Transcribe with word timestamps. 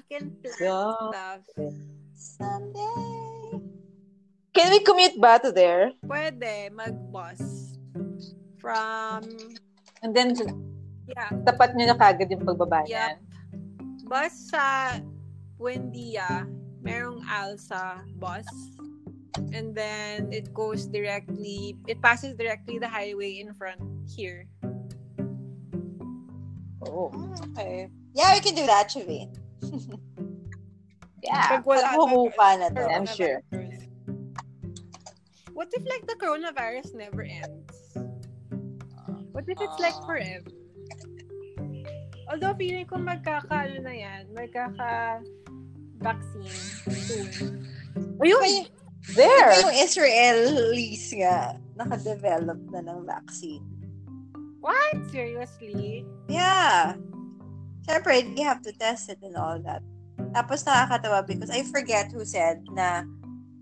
we 0.00 0.08
can 0.08 0.32
plan 0.40 0.56
Yeah. 0.56 0.92
stuff. 1.12 1.40
Someday. 2.16 3.60
Can 4.56 4.66
we 4.72 4.80
commute 4.80 5.16
ba 5.20 5.36
to 5.40 5.52
there? 5.52 5.92
Pwede 6.04 6.72
mag-bus. 6.72 7.76
From, 8.60 9.24
And 10.04 10.12
then, 10.12 10.36
yeah, 11.08 11.32
tapat 11.48 11.72
nyo 11.76 11.92
na 11.92 11.96
kagad 11.96 12.28
yung 12.28 12.44
pagbaba 12.44 12.84
Yep. 12.84 12.92
niyan. 12.92 13.16
bus 14.04 14.50
sa 14.50 14.98
Buendia, 15.56 16.44
merong 16.82 17.22
Alsa 17.24 18.04
bus. 18.20 18.44
And 19.54 19.72
then 19.72 20.28
it 20.34 20.52
goes 20.52 20.90
directly, 20.90 21.78
it 21.86 22.02
passes 22.02 22.34
directly 22.36 22.76
the 22.82 22.90
highway 22.90 23.38
in 23.40 23.54
front 23.54 23.80
here. 24.10 24.44
Mm, 26.84 27.32
Okay. 27.54 27.88
Yeah, 28.12 28.34
we 28.34 28.40
can 28.42 28.58
do 28.58 28.66
that, 28.66 28.90
Chavine. 28.90 29.30
Yeah. 31.20 31.60
Pag 31.60 31.68
wala 31.68 31.84
Pag 31.84 32.00
humupa 32.00 32.46
na 32.56 32.66
to. 32.72 32.80
I'm 32.88 33.04
sure. 33.04 33.44
What 35.52 35.68
if 35.76 35.84
like 35.84 36.08
the 36.08 36.16
coronavirus 36.16 36.96
never 36.96 37.20
ends? 37.20 37.76
What 39.36 39.44
if 39.44 39.60
it's 39.60 39.78
like 39.80 39.96
Ah. 40.00 40.06
forever? 40.08 40.48
Although 42.30 42.56
feeling 42.56 42.88
ko 42.88 42.96
magkaka 42.96 43.68
ano 43.68 43.84
na 43.84 43.92
yan, 43.92 44.32
magkaka 44.32 45.20
vaccine 46.00 46.56
soon. 47.04 47.68
Ayun! 48.22 48.70
There! 49.12 49.52
yung 49.60 49.74
Israelis 49.74 51.10
nga, 51.18 51.58
nakadevelop 51.74 52.60
na 52.70 52.80
ng 52.86 53.02
vaccine. 53.04 53.64
What? 54.62 54.96
Seriously? 55.10 56.04
Yeah. 56.30 56.94
Siyempre, 57.90 58.22
you 58.38 58.44
have 58.46 58.62
to 58.62 58.70
test 58.78 59.10
it 59.10 59.18
and 59.18 59.34
all 59.34 59.58
that. 59.66 59.82
Tapos 60.30 60.62
nakakatawa 60.62 61.26
because 61.26 61.50
I 61.50 61.66
forget 61.66 62.14
who 62.14 62.22
said 62.22 62.62
na, 62.70 63.02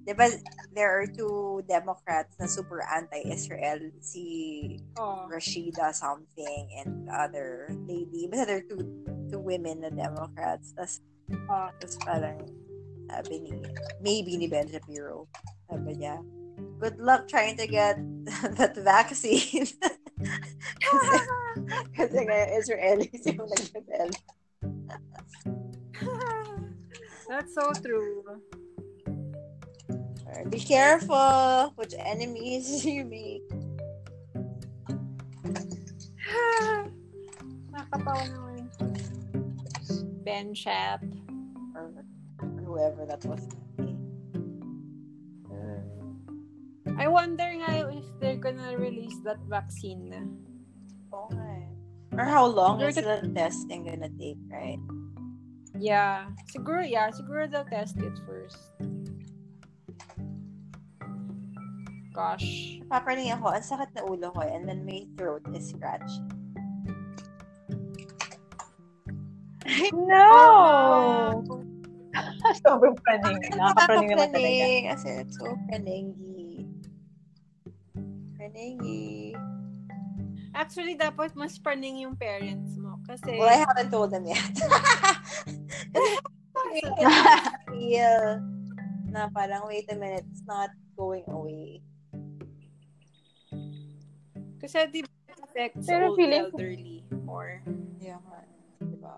di 0.05 0.13
ba, 0.13 0.29
there 0.77 0.93
are 1.01 1.09
two 1.09 1.65
Democrats 1.65 2.37
na 2.37 2.45
super 2.45 2.85
anti-Israel. 2.85 3.81
Si 4.05 4.77
Oh. 5.01 5.25
Rashida 5.33 5.97
something 5.97 6.69
and 6.77 7.09
the 7.09 7.15
other 7.17 7.73
lady. 7.89 8.29
Basta 8.29 8.45
there 8.45 8.61
are 8.61 8.69
two, 8.69 8.85
two 9.33 9.41
women 9.41 9.81
na 9.81 9.89
Democrats. 9.89 10.77
Tapos, 10.77 11.01
Ah. 11.49 11.73
tapos 11.81 11.97
parang 12.05 12.45
sabi 13.09 13.49
ni, 13.49 13.53
maybe 14.05 14.37
ni 14.37 14.45
Ben 14.45 14.69
Shapiro. 14.69 15.25
Sabi 15.73 16.05
niya, 16.05 16.21
good 16.77 17.01
luck 17.01 17.25
trying 17.33 17.57
to 17.57 17.65
get 17.65 17.97
that 18.61 18.77
vaccine. 18.77 19.65
kasi, 21.67 21.89
kasi 21.97 22.19
nga 22.25 22.39
Israelis 22.55 23.23
yung 23.27 23.49
nag-develop. 23.49 24.23
That's 27.29 27.53
so 27.55 27.73
true. 27.83 28.25
Be 30.51 30.61
careful 30.61 31.73
which 31.77 31.95
enemies 31.99 32.85
you 32.89 33.05
make. 33.05 33.45
Nakakatawa 37.73 38.23
naman. 38.33 38.69
Ben 40.25 40.55
Shap. 40.55 41.03
Or, 41.75 41.93
whoever 42.65 43.05
that 43.09 43.25
was. 43.25 43.43
I 46.99 47.07
wonder 47.07 47.47
nga 47.47 47.95
if 47.95 48.05
they're 48.19 48.43
gonna 48.43 48.75
release 48.77 49.15
that 49.23 49.39
vaccine. 49.47 50.11
Okay. 51.15 51.48
Or 52.17 52.25
how 52.25 52.47
long 52.47 52.79
They're 52.79 52.89
is 52.89 52.97
the 52.97 53.31
testing 53.35 53.87
gonna 53.87 54.09
take, 54.19 54.39
right? 54.51 54.81
Yeah. 55.79 56.31
Siguro, 56.51 56.83
yeah. 56.83 57.11
Siguro 57.11 57.51
they'll 57.51 57.69
test 57.69 57.99
it 57.99 58.17
first. 58.27 58.59
Gosh. 62.15 62.83
Papraning 62.91 63.31
ako, 63.31 63.55
ang 63.55 63.63
sakit 63.63 63.95
na 63.95 64.03
ulo 64.03 64.35
ko, 64.35 64.43
and 64.43 64.67
then 64.67 64.83
my 64.83 65.07
throat 65.15 65.47
is 65.55 65.71
scratched. 65.71 66.19
No! 69.95 71.45
Sobrang 72.67 72.99
praning. 73.07 73.39
Nakakapraning 73.55 74.11
naman 74.17 74.29
talaga. 74.35 74.67
Kasi 74.97 75.09
it's 75.23 75.37
so 75.39 75.55
praningy. 75.71 76.67
Praningy. 78.35 79.39
Actually, 80.59 80.99
dapat 80.99 81.39
mas 81.39 81.55
praning 81.55 82.03
yung 82.03 82.19
parents 82.19 82.75
mo. 82.75 82.99
Kasi, 83.07 83.39
Well, 83.39 83.47
I 83.47 83.63
haven't 83.63 83.95
told 83.95 84.11
them 84.11 84.27
yet. 84.27 84.43
Kasi 86.59 86.79
I 86.83 86.91
can 86.99 87.15
feel 87.71 88.43
na 89.15 89.31
parang, 89.31 89.71
wait 89.71 89.87
a 89.87 89.95
minute, 89.95 90.27
it's 90.27 90.43
not 90.43 90.75
going 90.99 91.25
away. 91.31 91.79
kasi 94.59 94.91
di 94.91 95.07
ba 95.07 95.15
it 95.31 95.39
affects 95.39 95.87
Pero 95.87 96.11
old 96.11 96.19
feeling 96.19 96.51
elderly 96.51 97.07
more. 97.23 97.63
Yeah, 98.03 98.19
man. 98.27 98.51
Diba? 98.83 99.17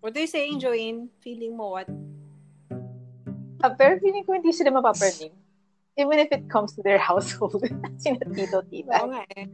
What 0.00 0.16
are 0.16 0.20
you 0.20 0.28
saying, 0.28 0.60
Joanne? 0.60 1.08
Feeling 1.20 1.56
mo 1.56 1.76
what? 1.76 1.88
Ah, 3.64 3.72
pero 3.72 3.96
feeling 4.00 4.24
ko 4.24 4.36
hindi 4.36 4.52
sila 4.52 4.72
mapapraning. 4.72 5.32
Even 5.94 6.18
if 6.18 6.30
it 6.34 6.50
comes 6.50 6.74
to 6.74 6.82
their 6.82 6.98
household. 7.10 7.62
Sina 8.02 8.18
tito, 8.34 8.62
tita. 8.66 8.98
Oo 9.02 9.14
nga 9.14 9.22
eh. 9.38 9.46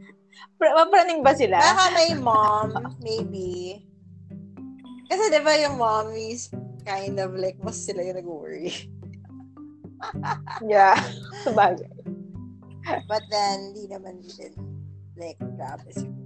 Pra- 0.57 0.73
mapraning 0.73 1.21
ba 1.21 1.37
sila? 1.37 1.61
Baka 1.61 1.85
may 1.93 2.11
mom, 2.17 2.71
maybe. 3.01 3.85
Kasi 5.05 5.29
di 5.29 5.39
ba 5.43 5.53
yung 5.59 5.77
mommies 5.77 6.49
kind 6.81 7.19
of 7.21 7.37
like, 7.37 7.59
mas 7.61 7.77
sila 7.77 8.01
yung 8.01 8.17
nag-worry. 8.17 8.73
Yeah. 10.65 10.97
Sabagay. 11.45 11.85
But 13.05 13.21
then, 13.29 13.77
di 13.77 13.85
naman 13.85 14.25
din 14.25 14.57
like, 15.13 15.37
grabe 15.37 15.85
siguro. 15.93 16.17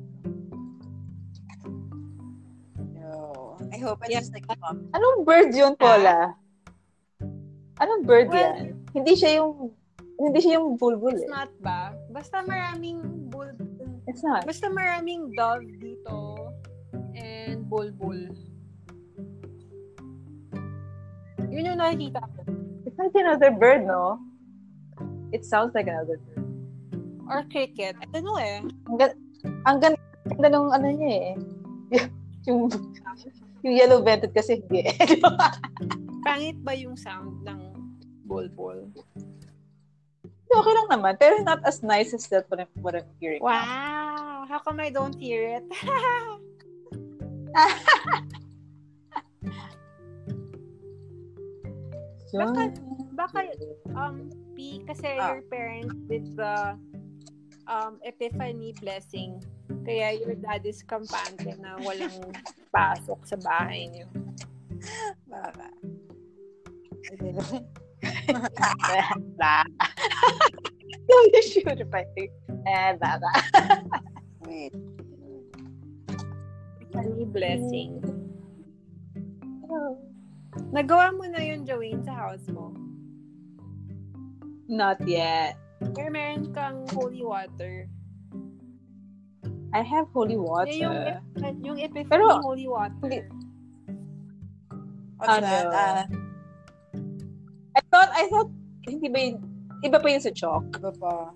No. 2.96 3.60
I 3.74 3.78
hope 3.84 4.00
it's 4.08 4.16
Yeah. 4.16 4.24
just 4.24 4.32
like, 4.32 4.48
mom. 4.48 4.88
Anong 4.96 5.28
bird 5.28 5.52
yun, 5.52 5.76
Paula? 5.76 6.40
Anong 7.84 8.08
bird 8.08 8.32
Well, 8.32 8.40
yan? 8.40 8.80
Hindi 8.96 9.14
siya 9.20 9.44
yung 9.44 9.76
hindi 10.16 10.40
siya 10.40 10.60
yung 10.60 10.80
bulbul 10.80 11.16
It's 11.16 11.28
eh. 11.28 11.32
not 11.32 11.52
ba? 11.60 11.92
Basta 12.12 12.42
maraming 12.48 13.30
bull... 13.30 13.52
It's 14.08 14.24
not. 14.24 14.48
Basta 14.48 14.72
maraming 14.72 15.36
dove 15.36 15.66
dito 15.82 16.52
and 17.18 17.68
bulbul. 17.68 18.32
Yun 21.52 21.72
yung 21.72 21.80
nakikita 21.80 22.22
ko. 22.22 22.40
It's 22.86 23.00
like 23.00 23.16
another 23.16 23.52
bird, 23.52 23.88
no? 23.88 24.20
It 25.32 25.44
sounds 25.44 25.76
like 25.76 25.88
another 25.88 26.20
bird. 26.20 26.44
Or 27.28 27.44
cricket. 27.50 27.98
I 28.00 28.06
don't 28.14 28.24
know 28.24 28.38
eh. 28.38 28.62
Ang, 28.62 28.96
ga- 29.00 29.18
ang 29.66 29.78
ganda, 29.82 30.48
nung 30.48 30.70
ano 30.70 30.88
niya 30.94 31.12
eh. 31.12 31.32
yung, 32.48 32.70
yung 33.66 33.76
yellow 33.76 34.00
vented 34.06 34.32
kasi 34.32 34.62
hindi 34.62 34.86
eh. 34.86 34.96
Pangit 36.26 36.58
ba 36.62 36.78
yung 36.78 36.94
sound 36.94 37.42
ng 37.44 37.60
bulbul? 38.30 38.86
Okay 40.54 40.74
lang 40.74 40.88
naman. 40.92 41.14
Pero 41.18 41.42
not 41.42 41.62
as 41.66 41.82
nice 41.82 42.14
as 42.14 42.28
that 42.30 42.46
what 42.50 42.60
I'm, 42.62 42.72
what 42.82 42.94
I'm 42.96 43.08
hearing. 43.18 43.42
Wow! 43.42 44.46
How 44.46 44.60
come 44.62 44.80
I 44.80 44.90
don't 44.94 45.16
hear 45.18 45.62
it? 45.62 45.66
So, 52.36 52.42
Baka- 52.44 52.76
baka- 53.16 53.56
um, 53.96 54.28
P, 54.58 54.84
kasi 54.84 55.08
Ah. 55.16 55.32
your 55.32 55.42
parents 55.48 55.96
did 56.12 56.36
the 56.36 56.76
um, 57.70 57.96
epiphany 58.04 58.76
blessing. 58.82 59.40
Kaya 59.86 60.20
your 60.20 60.36
dad 60.36 60.66
is 60.66 60.84
kampante 60.84 61.56
na 61.62 61.78
walang 61.80 62.34
pasok 62.76 63.24
sa 63.24 63.38
bahay 63.40 63.88
niyo. 63.88 64.08
Baka. 65.32 65.70
I 67.06 67.14
Blah. 69.38 69.64
Don't 71.08 71.36
shoot 71.46 71.68
I 71.94 72.04
think. 72.18 72.32
Eh, 72.66 72.94
baba. 72.98 73.30
Wait. 74.48 74.74
Epiphany 76.82 77.26
blessing. 77.30 77.92
Nagawa 80.72 81.12
mo 81.12 81.28
na 81.28 81.44
yun, 81.44 81.68
Joanne, 81.68 82.02
sa 82.08 82.16
house 82.16 82.48
mo. 82.50 82.72
Not 84.66 85.04
yet. 85.06 85.60
Pero 85.94 86.10
meron 86.10 86.50
kang 86.56 86.88
holy 86.96 87.22
water. 87.22 87.86
I 89.76 89.84
have 89.84 90.08
holy 90.16 90.40
water. 90.40 90.72
Yeah, 90.72 91.20
yung, 91.36 91.60
yung 91.62 91.78
epiphany 91.84 92.08
Pero- 92.10 92.40
holy 92.42 92.66
water. 92.66 92.96
Hindi. 93.04 93.20
What's 95.20 95.32
Ano? 95.32 95.52
that? 95.72 96.08
I 96.12 96.25
thought, 97.96 98.12
I 98.12 98.28
thought, 98.28 98.52
hindi 98.84 99.08
ba 99.08 99.20
yun, 99.24 99.40
iba 99.88 99.98
pa 100.04 100.08
yun 100.12 100.20
sa 100.20 100.36
chalk? 100.36 100.68
iba 100.76 100.92
pa. 100.92 101.32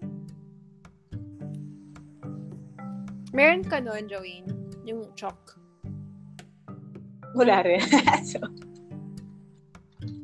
Meron 3.31 3.63
ka 3.63 3.79
nun, 3.79 4.11
Joanne? 4.11 4.51
Yung 4.83 5.07
chalk. 5.15 5.55
Wala 7.31 7.63
rin. 7.63 7.79
so, 8.27 8.43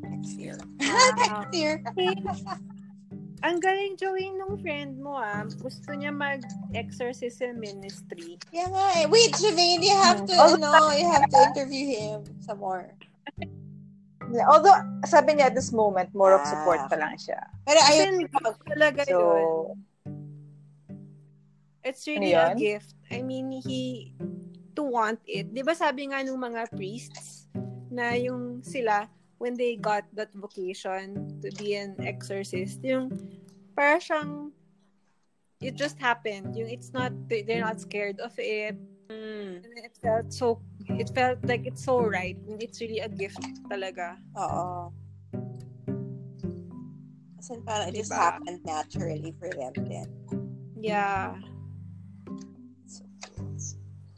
Next 0.03 0.35
year. 0.35 0.57
Wow. 0.83 1.45
Next 1.47 1.55
year. 1.55 1.73
Ang 3.45 3.61
galing, 3.61 3.93
Joey, 3.93 4.33
nung 4.33 4.57
friend 4.57 4.97
mo, 4.97 5.21
ah. 5.21 5.45
Gusto 5.61 5.93
niya 5.93 6.09
mag-exorcism 6.09 7.61
ministry. 7.61 8.41
Yeah 8.49 8.73
nga 8.73 8.85
eh. 8.97 9.05
Wait, 9.05 9.37
Javane, 9.37 9.85
you 9.85 9.93
have 9.93 10.25
to, 10.25 10.33
Oh, 10.33 10.57
ano, 10.57 10.89
you 10.97 11.05
have 11.05 11.29
to 11.29 11.39
interview 11.53 11.85
him 11.93 12.25
some 12.41 12.57
more. 12.57 12.89
although, 14.47 14.75
sabi 15.05 15.37
niya 15.37 15.49
at 15.51 15.55
this 15.55 15.71
moment, 15.71 16.09
more 16.13 16.33
of 16.33 16.41
Ah. 16.43 16.49
support 16.49 16.79
pa 16.89 16.97
lang 16.97 17.15
siya. 17.15 17.39
Pero 17.65 17.79
ayun, 17.85 18.13
talaga 18.65 19.01
yun. 19.05 19.13
So, 19.13 19.75
It's 21.85 22.01
really 22.09 22.33
Ano 22.33 22.41
a 22.41 22.49
yun? 22.49 22.57
gift. 22.57 22.97
I 23.13 23.21
mean, 23.21 23.61
he, 23.61 24.09
to 24.73 24.81
want 24.81 25.21
it. 25.29 25.53
Di 25.53 25.61
ba 25.61 25.77
sabi 25.77 26.09
nga 26.09 26.25
nung 26.25 26.41
mga 26.41 26.73
priests, 26.73 27.45
na 27.93 28.17
yung 28.17 28.65
sila, 28.65 29.05
when 29.37 29.53
they 29.53 29.77
got 29.77 30.01
that 30.17 30.33
vocation 30.33 31.13
to 31.45 31.53
be 31.61 31.77
an 31.77 31.93
exorcist, 32.01 32.81
yung, 32.81 33.13
para 33.77 34.01
siyang, 34.01 34.49
it 35.61 35.77
just 35.77 36.01
happened. 36.01 36.57
Yung 36.57 36.67
it's 36.73 36.89
not, 36.89 37.13
they- 37.29 37.45
they're 37.45 37.61
not 37.61 37.77
scared 37.77 38.17
of 38.17 38.33
it. 38.41 38.73
mm, 39.05 39.61
And 39.61 39.85
it 39.85 39.93
felt 40.01 40.33
so, 40.33 40.57
it 40.89 41.09
felt 41.13 41.39
like 41.43 41.65
it's 41.65 41.83
so 41.83 42.01
right. 42.01 42.37
It's 42.59 42.79
really 42.81 42.99
a 42.99 43.09
gift 43.09 43.41
talaga. 43.67 44.17
oo. 44.37 44.91
Kasi 47.37 47.61
parang 47.61 47.93
it 47.93 47.95
just 48.01 48.09
Diba? 48.09 48.21
happened 48.21 48.61
naturally 48.65 49.31
for 49.37 49.49
them 49.53 49.73
then. 49.85 50.09
Yeah. 50.81 51.37
So, 52.89 53.03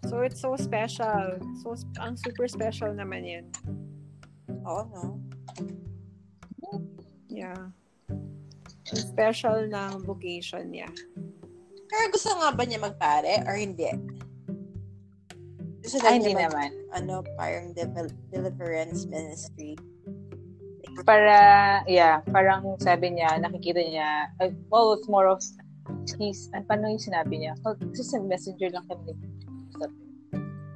So 0.07 0.13
it's 0.23 0.39
so 0.39 0.55
special. 0.55 1.35
So, 1.59 1.75
ang 1.99 2.15
super 2.15 2.47
special 2.47 2.95
naman 2.95 3.27
yun. 3.27 3.45
oo, 4.63 4.83
no? 4.91 5.05
Yeah. 7.27 7.71
Ang 8.87 9.03
special 9.03 9.67
ng 9.67 10.03
vocation 10.07 10.71
niya. 10.71 10.87
Pero 11.87 12.03
gusto 12.11 12.31
nga 12.35 12.51
ba 12.55 12.63
niya 12.63 12.79
magpare 12.79 13.43
or 13.43 13.55
hindi? 13.59 13.91
Gusto 15.87 16.03
ay, 16.03 16.19
hindi 16.19 16.35
niya 16.35 16.51
mag, 16.51 16.51
naman. 16.51 16.71
ano, 16.99 17.13
parang 17.39 17.71
devel- 17.71 18.19
deliverance 18.27 19.07
ministry. 19.07 19.79
Para, 21.07 21.37
yeah, 21.87 22.19
parang 22.27 22.75
sabi 22.83 23.15
niya, 23.15 23.39
nakikita 23.39 23.79
niya, 23.79 24.27
uh, 24.43 24.51
well, 24.67 24.91
it's 24.99 25.07
more 25.07 25.31
of, 25.31 25.39
he's, 26.19 26.51
ano, 26.51 26.67
paano 26.67 26.91
yung 26.91 26.99
sinabi 26.99 27.39
niya? 27.39 27.55
Oh, 27.63 27.71
just 27.95 28.11
a 28.11 28.19
messenger 28.19 28.67
lang 28.67 28.83
kami. 28.91 29.15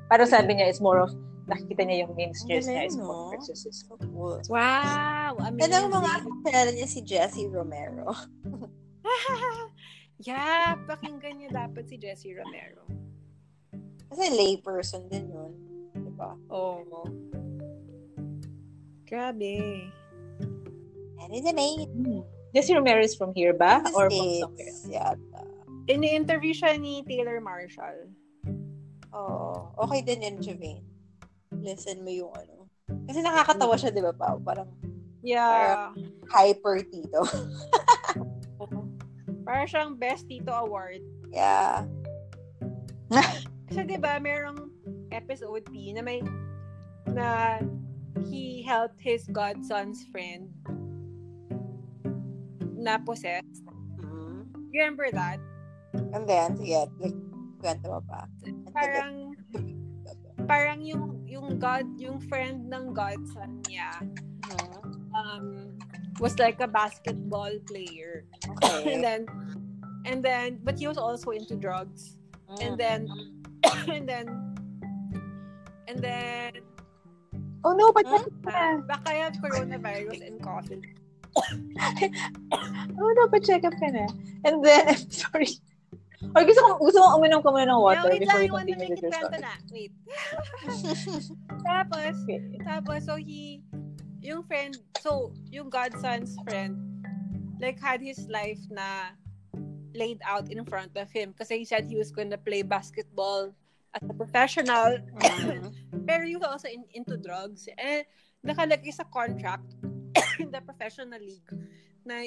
Parang 0.07 0.29
sabi 0.31 0.55
niya, 0.55 0.71
it's 0.71 0.79
more 0.79 1.03
of, 1.03 1.11
nakikita 1.51 1.83
niya 1.83 2.07
yung 2.07 2.15
ministers 2.15 2.71
Ang 2.71 2.79
niya 2.79 2.83
is 2.87 2.95
no? 2.95 3.03
more 3.03 3.23
of 3.27 3.35
exorcism. 3.35 3.83
So 3.91 3.99
cool. 4.07 4.39
Wow! 4.47 5.35
Yan 5.35 5.51
Amazing! 5.51 5.75
ang 5.75 5.87
mga 5.91 6.11
kilala 6.47 6.69
niya 6.71 6.87
si 6.87 6.99
Jessie 7.03 7.51
Romero. 7.51 8.15
yeah! 10.27 10.79
Pakinggan 10.87 11.35
niyo 11.43 11.49
dapat 11.51 11.91
si 11.91 11.99
Jessie 11.99 12.31
Romero. 12.31 13.00
Kasi 14.11 14.27
lay 14.35 14.59
person 14.59 15.07
din 15.07 15.31
yun. 15.31 15.55
Diba? 15.95 16.35
Oo. 16.51 16.83
Oh. 16.83 17.07
Grabe. 19.07 19.87
And 21.23 21.31
it's 21.31 21.47
amazing. 21.47 21.87
Hmm. 21.95 22.21
Jesse 22.51 22.75
Romero 22.75 22.99
is 22.99 23.15
from 23.15 23.31
here 23.31 23.55
ba? 23.55 23.79
Or 23.95 24.11
from 24.11 24.11
States, 24.11 24.43
somewhere? 24.43 25.15
yata. 25.15 25.41
Ini-interview 25.87 26.51
siya 26.51 26.75
ni 26.75 27.07
Taylor 27.07 27.39
Marshall. 27.39 28.11
Oo. 29.15 29.71
Okay 29.87 30.03
din 30.03 30.23
yun, 30.23 30.35
Javane. 30.43 30.83
Listen 31.63 32.03
mo 32.03 32.11
yung 32.11 32.35
ano. 32.35 32.67
Kasi 33.07 33.23
nakakatawa 33.23 33.79
siya, 33.79 33.95
di 33.95 34.03
ba, 34.03 34.11
Pao? 34.11 34.35
Parang 34.43 34.67
Yeah. 35.23 35.95
hyper 36.27 36.83
tito. 36.83 37.23
Para 39.47 39.63
siyang 39.69 39.95
Best 39.95 40.27
Tito 40.27 40.51
Award. 40.51 40.99
yeah. 41.31 41.87
Kasi 43.71 43.87
'di 43.87 44.03
ba 44.03 44.19
merong 44.19 44.67
episode 45.15 45.63
P 45.71 45.95
na 45.95 46.03
may 46.03 46.19
na 47.07 47.55
he 48.27 48.59
helped 48.67 48.99
his 48.99 49.23
godson's 49.31 50.03
friend 50.11 50.51
na 52.75 52.99
possessed. 52.99 53.63
Mhm. 53.95 54.51
You 54.75 54.83
remember 54.83 55.07
that? 55.15 55.39
And 55.95 56.27
then, 56.27 56.59
sige, 56.59 56.83
like, 56.99 57.15
kwento 57.63 57.95
mo 57.95 58.03
pa. 58.03 58.27
Parang 58.75 59.39
parang 60.51 60.83
yung 60.83 61.23
yung 61.23 61.55
god 61.55 61.87
yung 61.95 62.19
friend 62.27 62.67
ng 62.67 62.91
godson 62.91 63.63
niya 63.71 64.03
Mhm. 64.51 64.83
um 65.15 65.45
was 66.19 66.35
like 66.35 66.59
a 66.59 66.67
basketball 66.67 67.55
player. 67.71 68.27
and 68.83 68.99
Okay. 68.99 68.99
then 68.99 69.21
and 70.03 70.19
then 70.19 70.59
but 70.59 70.75
he 70.75 70.91
was 70.91 70.99
also 70.99 71.31
into 71.31 71.55
drugs. 71.55 72.19
And 72.59 72.75
Mm. 72.75 72.83
then 72.83 72.99
and 73.91 74.07
then 74.09 74.25
and 75.87 75.97
then 75.99 76.51
Oh 77.63 77.73
no, 77.77 77.93
but 77.93 78.05
Huh? 78.09 78.25
uh, 78.49 78.77
baka 78.89 79.09
have 79.13 79.37
coronavirus 79.37 80.25
and 80.25 80.41
COVID. 80.41 80.81
oh 82.97 83.09
no, 83.13 83.23
but 83.29 83.45
check 83.45 83.63
up 83.63 83.73
ka 83.77 83.85
na. 83.93 84.09
And 84.43 84.65
then, 84.65 84.89
sorry. 85.13 85.45
Or 86.33 86.41
gusto 86.41 86.57
ko, 86.57 86.69
gusto 86.81 86.97
ko 87.01 87.21
uminom 87.21 87.41
ka 87.45 87.53
muna 87.53 87.69
ng 87.69 87.81
water 87.81 88.01
no, 88.01 88.13
wait 88.13 88.25
before 88.25 88.41
lang, 88.41 88.45
you 88.45 88.53
continue 88.53 88.89
with 88.89 89.01
your 89.01 89.13
kikwento 89.13 89.29
story. 89.29 89.45
na. 89.45 89.53
Wait. 89.69 89.91
Tapos, 91.69 92.13
Okay. 92.25 92.39
tapos, 92.65 92.99
so 93.05 93.13
he, 93.17 93.61
yung 94.21 94.41
friend, 94.45 94.77
so, 95.01 95.29
yung 95.53 95.69
godson's 95.69 96.33
friend, 96.45 96.77
like, 97.61 97.77
had 97.77 98.01
his 98.01 98.25
life 98.25 98.61
na 98.73 99.13
laid 99.93 100.19
out 100.23 100.47
in 100.51 100.63
front 100.65 100.95
of 100.97 101.11
him 101.11 101.31
because 101.31 101.49
he 101.49 101.65
said 101.65 101.85
he 101.89 101.97
was 101.97 102.11
gonna 102.11 102.37
play 102.37 102.61
basketball 102.61 103.51
as 103.93 104.01
a 104.07 104.13
professional 104.15 104.97
Mhm. 105.19 105.71
pero 106.07 106.23
he 106.23 106.35
was 106.39 106.47
also 106.47 106.67
in, 106.71 106.83
into 106.95 107.17
drugs 107.19 107.67
and 107.77 108.07
nakalagay 108.45 108.91
sa 108.93 109.03
contract 109.07 109.67
in 110.41 110.47
the 110.51 110.61
professional 110.63 111.19
league 111.19 111.45
na 112.07 112.23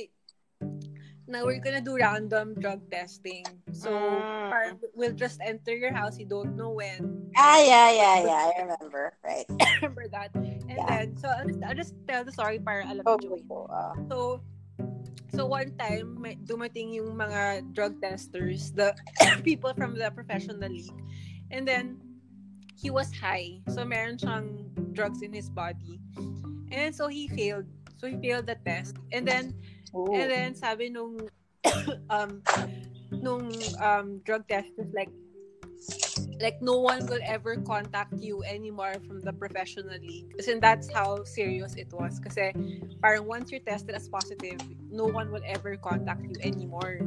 na 1.25 1.41
we're 1.41 1.61
gonna 1.61 1.81
do 1.81 1.97
random 1.97 2.53
drug 2.61 2.85
testing 2.93 3.45
so 3.73 3.89
Mm. 3.89 4.53
parang 4.53 4.77
we'll 4.93 5.17
just 5.17 5.41
enter 5.41 5.73
your 5.73 5.93
house 5.93 6.21
you 6.21 6.29
don't 6.29 6.53
know 6.57 6.71
when 6.77 7.25
Ah, 7.35 7.59
yeah, 7.59 7.91
yeah, 7.91 8.17
yeah. 8.31 8.41
I 8.47 8.63
remember. 8.63 9.19
Right. 9.27 9.43
I 9.59 9.67
remember 9.83 10.07
that 10.15 10.31
and 10.39 10.63
Yeah. 10.71 10.87
then 10.87 11.19
so 11.19 11.27
I'll 11.27 11.43
just, 11.51 11.61
I'll 11.67 11.75
just 11.75 11.95
tell 12.07 12.23
the 12.23 12.31
story 12.31 12.63
para 12.63 12.87
alam 12.87 13.03
Oh, 13.09 13.19
mo 13.19 13.35
oh, 13.51 13.67
ah. 13.75 13.91
So, 14.07 14.39
so 15.35 15.47
one 15.47 15.75
time, 15.77 16.21
may, 16.21 16.37
dumating 16.37 16.95
yung 16.95 17.17
mga 17.17 17.73
drug 17.75 18.01
testers, 18.01 18.71
the 18.73 18.95
people 19.47 19.75
from 19.75 19.99
the 19.99 20.11
professional 20.11 20.69
league. 20.69 20.95
And 21.51 21.67
then, 21.67 21.99
he 22.75 22.91
was 22.91 23.11
high. 23.15 23.61
So, 23.71 23.85
meron 23.85 24.19
siyang 24.19 24.71
drugs 24.93 25.23
in 25.23 25.33
his 25.33 25.51
body. 25.51 25.99
And 26.71 26.95
so, 26.95 27.09
he 27.09 27.29
failed. 27.29 27.67
So, 27.99 28.07
he 28.07 28.17
failed 28.19 28.47
the 28.47 28.59
test. 28.67 28.97
And 29.13 29.27
then, 29.27 29.55
Ooh. 29.95 30.13
and 30.15 30.31
then, 30.31 30.55
sabi 30.55 30.91
nung, 30.91 31.19
um, 32.11 32.43
nung 33.11 33.51
um, 33.81 34.21
drug 34.23 34.47
testers, 34.47 34.91
like, 34.95 35.11
like 36.41 36.61
no 36.61 36.79
one 36.79 37.07
will 37.07 37.23
ever 37.25 37.57
contact 37.57 38.15
you 38.19 38.43
anymore 38.45 38.95
from 39.07 39.21
the 39.21 39.33
professional 39.33 39.99
league. 40.01 40.33
Kasi 40.37 40.59
that's 40.59 40.91
how 40.93 41.25
serious 41.25 41.75
it 41.75 41.93
was. 41.93 42.19
Kasi 42.19 42.53
parang 43.03 43.27
once 43.27 43.51
you're 43.51 43.65
tested 43.65 43.95
as 43.95 44.09
positive, 44.09 44.59
no 44.91 45.05
one 45.05 45.31
will 45.31 45.45
ever 45.47 45.77
contact 45.77 46.23
you 46.25 46.37
anymore. 46.43 47.01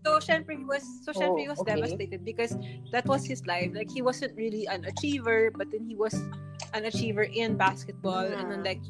So, 0.00 0.16
syempre, 0.16 0.56
he 0.56 0.64
was, 0.64 0.80
so, 1.04 1.12
syempre, 1.12 1.44
he 1.44 1.48
oh, 1.48 1.52
was 1.52 1.60
Oh, 1.60 1.68
okay. 1.68 1.76
devastated 1.76 2.24
because 2.24 2.56
that 2.90 3.04
was 3.04 3.26
his 3.28 3.44
life. 3.44 3.70
Like, 3.76 3.92
he 3.92 4.00
wasn't 4.00 4.32
really 4.32 4.64
an 4.64 4.88
achiever, 4.88 5.52
but 5.52 5.68
then 5.70 5.84
he 5.84 5.94
was 5.94 6.16
an 6.72 6.88
achiever 6.88 7.28
in 7.28 7.60
basketball. 7.60 8.24
And 8.24 8.48
then, 8.50 8.64
like, 8.64 8.80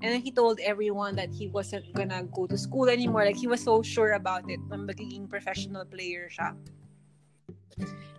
and 0.00 0.12
then 0.12 0.20
he 0.20 0.32
told 0.32 0.60
everyone 0.60 1.16
that 1.16 1.28
he 1.28 1.48
wasn't 1.48 1.92
gonna 1.92 2.24
go 2.32 2.46
to 2.46 2.56
school 2.56 2.88
anymore. 2.88 3.24
Like, 3.24 3.36
he 3.36 3.46
was 3.46 3.60
so 3.60 3.82
sure 3.82 4.12
about 4.16 4.48
it 4.48 4.60
na 4.72 4.80
magiging 4.80 5.28
professional 5.28 5.84
player 5.84 6.32
siya. 6.32 6.56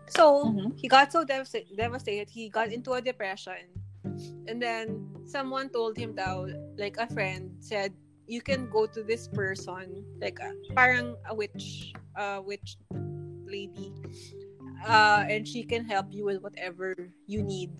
So, 0.09 0.45
Mhm. 0.45 0.79
he 0.79 0.87
got 0.87 1.11
so 1.11 1.25
devasta- 1.25 1.67
devastated, 1.75 2.29
he 2.29 2.49
got 2.49 2.71
into 2.71 2.93
a 2.93 3.01
depression. 3.01 3.67
And 4.47 4.61
then, 4.61 5.03
someone 5.27 5.69
told 5.69 5.97
him 5.97 6.15
daw, 6.15 6.47
like 6.77 6.95
a 6.97 7.07
friend 7.11 7.51
said, 7.59 7.93
you 8.27 8.41
can 8.41 8.69
go 8.69 8.87
to 8.87 9.03
this 9.03 9.27
person, 9.27 10.03
like 10.19 10.39
a, 10.39 10.51
parang 10.75 11.15
a 11.29 11.35
witch, 11.35 11.93
a 12.15 12.41
witch 12.41 12.77
lady, 13.45 13.91
uh, 14.87 15.23
and 15.27 15.47
she 15.47 15.63
can 15.63 15.83
help 15.83 16.07
you 16.11 16.25
with 16.25 16.41
whatever 16.43 16.95
you 17.27 17.43
need. 17.43 17.71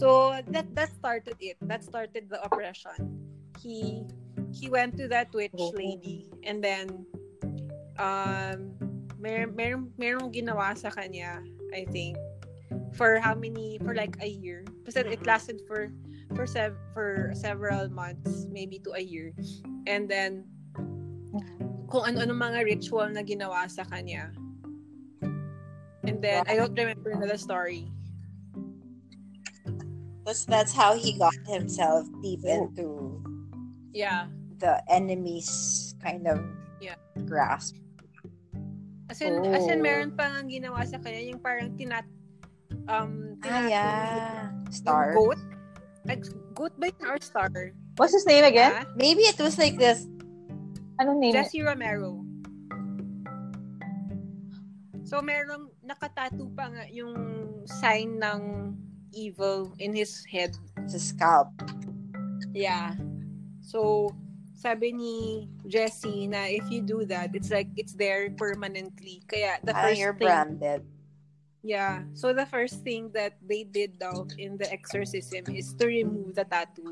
So 0.00 0.40
that 0.48 0.74
that 0.74 0.90
started 0.96 1.36
it. 1.40 1.56
That 1.62 1.84
started 1.84 2.28
the 2.28 2.42
oppression. 2.42 3.20
He 3.60 4.04
he 4.52 4.68
went 4.68 4.96
to 4.96 5.08
that 5.08 5.32
witch 5.32 5.54
Oh. 5.56 5.72
lady, 5.76 6.28
and 6.42 6.64
then 6.64 7.06
um, 8.00 8.74
mer 9.24 9.48
mer 9.48 9.80
merong 9.96 10.28
ginawa 10.28 10.76
sa 10.76 10.92
kanya, 10.92 11.40
I 11.72 11.88
think, 11.88 12.20
for 12.92 13.16
how 13.16 13.32
many 13.32 13.80
for 13.80 13.96
like 13.96 14.20
a 14.20 14.28
year. 14.28 14.68
Kasi 14.84 15.00
it 15.08 15.24
lasted 15.24 15.64
for 15.64 15.88
for 16.36 16.44
sev- 16.44 16.76
for 16.92 17.32
several 17.32 17.88
months, 17.88 18.44
maybe 18.52 18.76
to 18.84 18.92
a 18.92 19.00
year. 19.00 19.32
And 19.88 20.04
then 20.04 20.44
kung 21.88 22.04
ano-ano 22.04 22.36
mga 22.36 22.68
ritual 22.68 23.08
na 23.08 23.24
ginawa 23.24 23.64
sa 23.72 23.88
kanya. 23.88 24.28
And 26.04 26.20
then 26.20 26.44
I 26.44 26.60
don't 26.60 26.76
remember 26.76 27.16
the 27.24 27.40
story. 27.40 27.88
That's, 30.24 30.44
that's 30.44 30.72
how 30.72 30.96
he 30.96 31.16
got 31.16 31.36
himself 31.48 32.08
deep 32.24 32.44
into 32.44 33.20
Yeah. 33.92 34.28
the 34.58 34.80
enemy's 34.88 35.92
kind 36.00 36.24
of 36.26 36.40
Yeah. 36.80 36.96
grasp. 37.28 37.76
As 39.14 39.22
in, 39.22 39.46
as 39.54 39.62
in 39.70 39.78
Oh. 39.78 39.86
meron 39.86 40.10
pa 40.18 40.26
nga 40.26 40.42
ginawa 40.42 40.82
sa 40.82 40.98
kanya 40.98 41.22
yung 41.22 41.38
parang 41.38 41.70
tinat 41.78 42.02
um 42.90 43.38
Ah, 43.46 43.62
tinatong 43.62 43.70
yeah. 43.70 44.50
Star. 44.74 45.14
goat. 45.14 45.38
Like, 46.02 46.26
goat 46.52 46.74
ba 46.82 46.90
yun 46.90 47.06
or 47.06 47.22
star? 47.22 47.46
What's 47.94 48.10
his 48.10 48.26
name 48.26 48.42
again? 48.42 48.74
Ah, 48.74 48.90
Maybe 48.98 49.22
it 49.22 49.38
was 49.38 49.54
like 49.54 49.78
this. 49.78 50.10
Anong 50.98 51.22
name? 51.22 51.30
Jesse 51.30 51.62
Romero. 51.62 52.26
So, 55.06 55.22
merong 55.22 55.70
nakatattoo 55.86 56.50
pa 56.58 56.74
nga 56.74 56.84
yung 56.90 57.14
sign 57.70 58.18
ng 58.18 58.74
evil 59.14 59.70
in 59.78 59.94
his 59.94 60.26
head. 60.26 60.50
It's 60.82 60.98
a 60.98 61.02
scalp. 61.02 61.54
Yeah. 62.50 62.98
So, 63.62 64.10
sabi 64.64 64.96
ni 64.96 65.44
Jesse 65.68 66.24
na 66.24 66.48
if 66.48 66.64
you 66.72 66.80
do 66.80 67.04
that, 67.04 67.36
it's 67.36 67.52
like, 67.52 67.68
it's 67.76 67.92
there 67.92 68.32
permanently. 68.32 69.20
Kaya, 69.28 69.60
the 69.60 69.76
Ah, 69.76 69.82
first 69.92 70.00
you're 70.00 70.16
thing, 70.16 70.24
branded. 70.24 70.80
yeah. 71.60 72.08
So, 72.16 72.32
the 72.32 72.48
first 72.48 72.80
thing 72.80 73.12
that 73.12 73.36
they 73.44 73.68
did 73.68 74.00
daw 74.00 74.24
in 74.40 74.56
the 74.56 74.64
exorcism 74.72 75.44
is 75.52 75.76
to 75.76 75.84
remove 75.84 76.32
the 76.40 76.48
tattoo. 76.48 76.88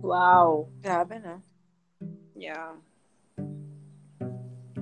Wow. 0.00 0.68
Grabe, 0.80 1.20
no? 1.20 1.40
Yeah. 2.36 2.76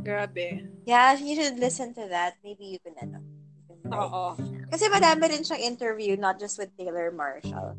Grabe. 0.03 0.67
Yeah, 0.87 1.15
you 1.19 1.35
should 1.39 1.59
listen 1.59 1.95
to 1.95 2.07
that. 2.11 2.39
Maybe 2.43 2.75
you 2.75 2.79
can, 2.83 2.95
ano. 2.99 3.23
you 3.23 3.63
can, 3.71 3.79
like- 3.87 3.99
Oo. 4.03 4.27
Kasi 4.71 4.87
madami 4.91 5.31
rin 5.31 5.43
siyang 5.47 5.63
interview, 5.63 6.15
not 6.19 6.39
just 6.43 6.59
with 6.59 6.75
Taylor 6.79 7.11
Marshall. 7.15 7.75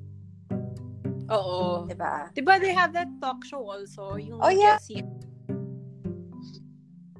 Oo. 1.31 1.87
Diba? 1.87 2.31
Diba 2.35 2.53
they 2.59 2.75
have 2.75 2.91
that 2.91 3.07
talk 3.23 3.43
show 3.47 3.63
also? 3.63 4.15
Yung 4.19 4.41
Oh, 4.43 4.51
yeah. 4.51 4.75
Jessie, 4.79 5.03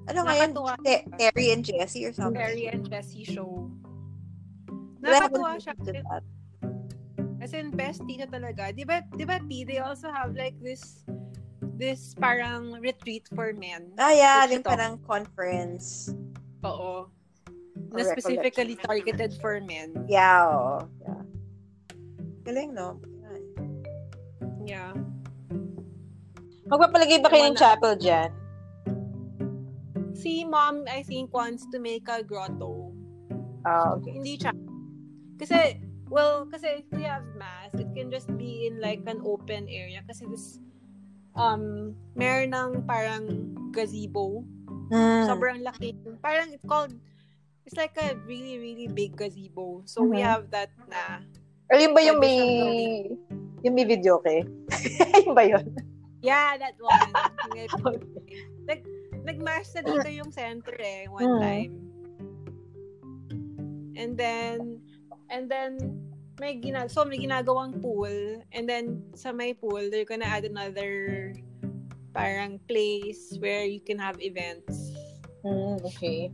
Ano 0.04 0.28
ngayon? 0.28 0.52
Nakatuwa. 0.52 0.74
Te- 0.84 1.08
Terry 1.16 1.48
and 1.56 1.64
Jessie 1.64 2.04
or 2.04 2.12
something? 2.12 2.36
Terry 2.36 2.68
and 2.68 2.84
Jessie 2.84 3.24
show. 3.24 3.72
Nakatuwa 5.00 5.56
siya. 5.60 5.74
As 7.40 7.52
in, 7.56 7.72
bestie 7.72 8.20
na 8.20 8.28
talaga. 8.28 8.72
Di 8.76 8.84
ba, 8.84 9.04
di 9.16 9.24
ba, 9.28 9.40
P, 9.40 9.64
they 9.64 9.80
also 9.80 10.08
have 10.12 10.32
like 10.36 10.56
this, 10.64 11.04
this 11.76 12.16
parang 12.16 12.80
retreat 12.80 13.28
for 13.36 13.52
men. 13.56 13.96
Ah, 14.00 14.12
yeah. 14.12 14.44
Yung 14.48 14.64
parang 14.64 15.00
conference. 15.08 16.12
Oo. 16.64 17.08
Or 17.94 18.00
Na 18.00 18.08
specifically 18.10 18.76
targeted 18.80 19.36
for 19.40 19.60
men. 19.60 20.08
Yeah, 20.08 20.48
oo. 20.52 20.88
Yeah. 21.04 21.22
Galing, 22.44 22.76
no? 22.76 23.00
Yeah. 24.64 24.96
Magpapalagay 26.72 27.20
ba 27.20 27.30
kayo 27.30 27.52
ng 27.52 27.60
chapel 27.60 27.94
dyan? 28.00 28.32
Si 30.16 30.48
mom, 30.48 30.88
I 30.88 31.04
think, 31.04 31.36
wants 31.36 31.68
to 31.70 31.78
make 31.78 32.08
a 32.08 32.24
grotto. 32.24 32.96
Ah, 33.68 34.00
okay. 34.00 34.16
Hindi 34.16 34.40
siya. 34.40 34.56
Kasi, 35.36 35.84
well, 36.08 36.48
kasi 36.48 36.82
if 36.82 36.88
we 36.96 37.04
have 37.04 37.28
mass, 37.36 37.76
it 37.76 37.92
can 37.92 38.08
just 38.08 38.32
be 38.40 38.72
in 38.72 38.80
like 38.80 39.04
an 39.06 39.20
open 39.28 39.68
area. 39.68 40.00
Kasi 40.08 40.24
this, 40.32 40.64
um, 41.36 41.92
meron 42.16 42.56
ng 42.56 42.72
parang 42.88 43.28
gazebo. 43.76 44.48
Mm. 44.88 45.28
Sobrang 45.28 45.60
laki. 45.60 45.98
Parang 46.24 46.56
it's 46.56 46.64
called, 46.64 46.96
it's 47.68 47.76
like 47.76 48.00
a 48.00 48.16
really, 48.24 48.60
really 48.60 48.88
big 48.88 49.20
gazebo. 49.20 49.84
So 49.84 50.08
we 50.08 50.24
Mhm. 50.24 50.28
have 50.28 50.44
that 50.56 50.72
na. 50.88 51.28
Or 51.72 51.78
yun 51.80 51.94
ba 51.94 52.02
yung 52.04 52.20
may... 52.20 52.40
Yung 53.64 53.76
may 53.80 53.88
video 53.88 54.20
kay? 54.20 54.44
yun 55.24 55.32
ba 55.36 55.44
yun? 55.48 55.64
Yeah, 56.20 56.56
that 56.60 56.76
one. 56.80 57.12
Nag, 58.68 58.80
nag-mass 59.24 59.76
na 59.76 59.82
dito 59.84 60.08
yung 60.08 60.32
center 60.32 60.76
eh, 60.80 61.08
one 61.08 61.24
Mm. 61.24 61.40
time. 61.40 61.74
And 63.96 64.12
then, 64.18 64.58
and 65.32 65.48
then, 65.48 65.80
may 66.42 66.58
gina 66.58 66.90
so 66.90 67.06
may 67.06 67.22
ginagawang 67.22 67.78
pool 67.78 68.10
and 68.58 68.66
then 68.66 69.06
sa 69.14 69.30
may 69.30 69.54
pool 69.54 69.86
they're 69.94 70.08
gonna 70.08 70.26
add 70.26 70.46
another 70.50 71.30
parang 72.10 72.58
place 72.66 73.38
where 73.38 73.66
you 73.70 73.78
can 73.80 74.02
have 74.02 74.18
events 74.18 74.90
Hmm, 75.46 75.78
okay. 75.86 76.34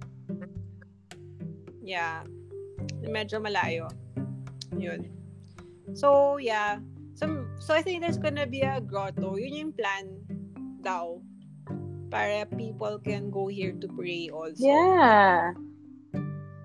yeah 1.83 2.23
medyo 3.03 3.43
malayo 3.43 3.91
yun 4.71 5.03
so 5.93 6.37
yeah. 6.37 6.79
So, 7.19 7.27
so 7.59 7.75
I 7.75 7.81
think 7.81 7.99
there's 7.99 8.17
gonna 8.17 8.47
be 8.47 8.61
a 8.61 8.79
grotto. 8.79 9.35
Yun 9.35 9.53
yung 9.53 9.73
plan 9.75 10.07
daw. 10.79 11.19
Para 12.09 12.47
people 12.49 12.97
can 13.03 13.29
go 13.29 13.51
here 13.51 13.75
to 13.75 13.87
pray 13.91 14.31
also. 14.33 14.65
Yeah. 14.65 15.53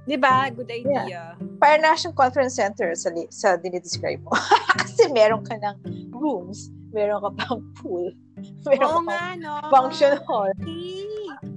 di 0.05 0.17
ba? 0.21 0.53
Good 0.53 0.71
idea. 0.71 1.37
Para 1.61 1.81
National 1.81 2.13
Conference 2.13 2.57
Center 2.57 2.93
sa, 2.93 3.09
li- 3.13 3.31
sa 3.33 3.57
dinidescribe 3.57 4.21
mo. 4.21 4.33
Kasi 4.81 5.09
meron 5.13 5.45
ka 5.45 5.57
ng 5.57 5.77
rooms, 6.13 6.69
meron 6.93 7.25
ka 7.25 7.31
pang 7.41 7.61
pool, 7.81 8.13
meron 8.69 8.85
oo 8.85 9.01
ka 9.01 9.09
pang 9.09 9.09
nga 9.09 9.29
no? 9.41 9.53
function 9.73 10.15
hall. 10.29 10.53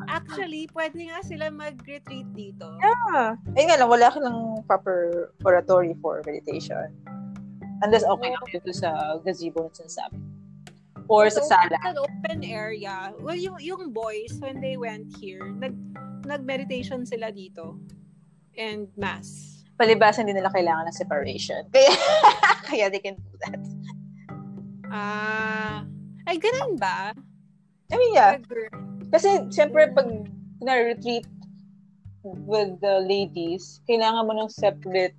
Actually 0.07 0.71
pwede 0.71 1.11
nga 1.11 1.19
sila 1.27 1.51
mag-retreat 1.51 2.27
dito. 2.31 2.71
Ah, 2.79 3.35
ayun 3.59 3.67
nga 3.67 3.77
lang, 3.83 3.91
wala 3.91 4.07
ka 4.07 4.19
ng 4.23 4.63
proper 4.63 5.29
oratory 5.43 5.91
for 5.99 6.23
meditation. 6.23 6.87
Unless 7.85 8.03
okay 8.09 8.29
lang 8.33 8.43
dito 8.49 8.71
sa 8.73 9.19
gazebo 9.21 9.69
na 9.69 9.71
sinasabi. 9.73 10.17
Or 11.07 11.29
sa 11.31 11.39
So, 11.39 11.55
sala. 11.55 11.77
it's 11.77 11.87
an 11.87 11.99
open 12.01 12.43
area. 12.43 13.15
Well, 13.21 13.37
yung, 13.37 13.61
yung 13.63 13.95
boys, 13.95 14.35
when 14.43 14.59
they 14.59 14.75
went 14.75 15.15
here, 15.15 15.39
nag, 15.45 15.71
nag-meditation 16.27 17.07
sila 17.07 17.31
dito. 17.31 17.79
And 18.57 18.91
mass. 18.97 19.63
Palibasa 19.77 20.25
hindi 20.25 20.33
nila 20.33 20.49
kailangan 20.51 20.89
ng 20.89 20.97
separation. 20.97 21.63
Kaya, 21.73 21.93
kaya 22.67 22.85
they 22.91 22.99
can 22.99 23.15
do 23.15 23.31
that. 23.45 23.61
Ah, 24.89 25.85
ay, 26.27 26.35
ganun 26.41 26.75
ba? 26.75 27.13
I 27.87 27.95
mean, 27.95 28.11
yeah. 28.11 28.41
Kasi, 29.13 29.47
syempre, 29.47 29.87
pag 29.95 30.09
na-retreat 30.59 31.23
with 32.23 32.75
the 32.83 32.99
ladies, 33.07 33.79
kailangan 33.87 34.27
mo 34.27 34.33
ng 34.35 34.49
separate 34.51 35.15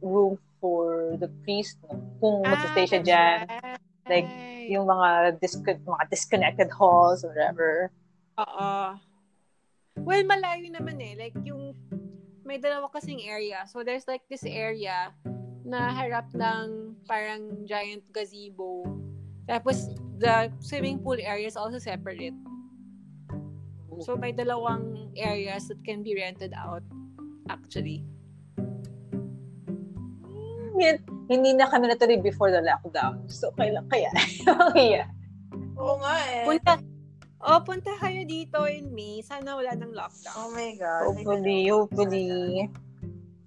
room 0.00 0.40
for 0.66 1.14
the 1.22 1.30
priest, 1.46 1.78
no? 1.86 1.94
Kung 2.18 2.42
mag-stay 2.42 2.90
siya 2.90 2.98
that's 2.98 3.06
dyan. 3.06 3.38
right. 3.46 3.78
Like, 4.10 4.30
Yung 4.66 4.82
mga, 4.90 5.38
disco- 5.38 5.78
mga 5.86 6.04
disconnected 6.10 6.74
halls 6.74 7.22
or 7.22 7.30
whatever. 7.30 7.94
Oo. 8.42 8.98
Well, 10.02 10.22
malayo 10.26 10.66
naman 10.74 10.98
eh. 10.98 11.14
Like, 11.14 11.38
yung 11.46 11.70
may 12.42 12.58
dalawa 12.58 12.90
kasing 12.90 13.22
area. 13.22 13.62
So, 13.70 13.86
there's 13.86 14.10
like 14.10 14.26
this 14.26 14.42
area 14.42 15.14
na 15.62 15.94
harap 15.94 16.34
ng 16.34 16.98
parang 17.06 17.62
giant 17.62 18.02
gazebo. 18.10 18.90
Tapos, 19.46 19.86
the 20.18 20.50
swimming 20.58 20.98
pool 20.98 21.18
area 21.22 21.46
is 21.46 21.54
also 21.54 21.78
separate. 21.78 22.34
So, 24.02 24.18
may 24.18 24.34
dalawang 24.34 25.14
areas 25.14 25.70
that 25.70 25.78
can 25.86 26.02
be 26.02 26.18
rented 26.18 26.50
out, 26.58 26.82
actually. 27.46 28.02
Hindi, 30.76 31.00
hindi 31.32 31.50
na 31.56 31.72
kami 31.72 31.88
natuloy 31.88 32.20
before 32.20 32.52
the 32.52 32.60
lockdown. 32.60 33.24
So, 33.32 33.48
kailan 33.56 33.88
kaya? 33.88 34.12
yeah. 34.76 35.08
Oo 35.80 35.96
nga 36.04 36.20
eh. 36.28 36.44
Punta, 36.44 36.72
oh, 37.40 37.60
punta 37.64 37.96
kayo 37.96 38.28
dito 38.28 38.68
in 38.68 38.92
May. 38.92 39.24
Sana 39.24 39.56
wala 39.56 39.72
ng 39.72 39.96
lockdown. 39.96 40.36
Oh 40.36 40.52
my 40.52 40.76
God. 40.76 41.02
Hopefully, 41.08 41.72
hopefully. 41.72 42.68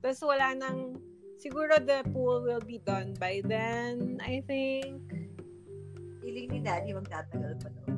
Tapos 0.01 0.21
wala 0.25 0.57
nang, 0.57 0.97
siguro 1.37 1.77
the 1.77 2.01
pool 2.09 2.41
will 2.41 2.65
be 2.65 2.81
done 2.81 3.13
by 3.21 3.45
then, 3.45 4.17
I 4.25 4.41
think. 4.49 5.05
Feeling 6.25 6.49
ni 6.49 6.59
Daddy 6.65 6.97
magtatagal 6.97 7.61
pa 7.61 7.69
to. 7.69 7.93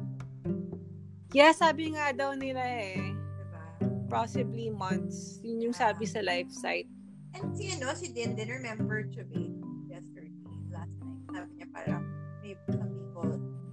Yeah, 1.32 1.56
sabi 1.56 1.96
nga 1.96 2.12
daw 2.12 2.36
nila 2.36 2.60
eh. 2.60 3.16
Diba? 3.16 3.64
Possibly 4.12 4.68
months. 4.68 5.40
Yun 5.40 5.72
yung 5.72 5.76
sabi 5.76 6.04
sa 6.04 6.20
live 6.20 6.52
site. 6.52 6.92
And 7.34 7.56
si 7.56 7.72
ano, 7.72 7.94
si 7.96 8.12
Din 8.12 8.36
Din, 8.36 8.50
remember 8.50 9.04
to 9.04 9.22
me 9.32 9.56
yesterday, 9.88 10.36
last 10.72 10.92
night, 11.00 11.24
sabi 11.32 11.52
niya 11.60 11.68
parang 11.72 12.04
may 12.44 12.54
some 12.68 12.92
people 12.92 13.30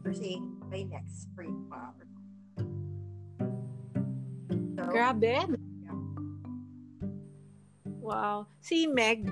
were 0.06 0.14
saying 0.14 0.44
by 0.70 0.86
next 0.86 1.26
spring 1.26 1.66
pa. 1.66 1.90
So, 4.78 4.82
Grabe. 4.94 5.42
Wow. 7.98 8.46
Si 8.62 8.86
Meg, 8.86 9.26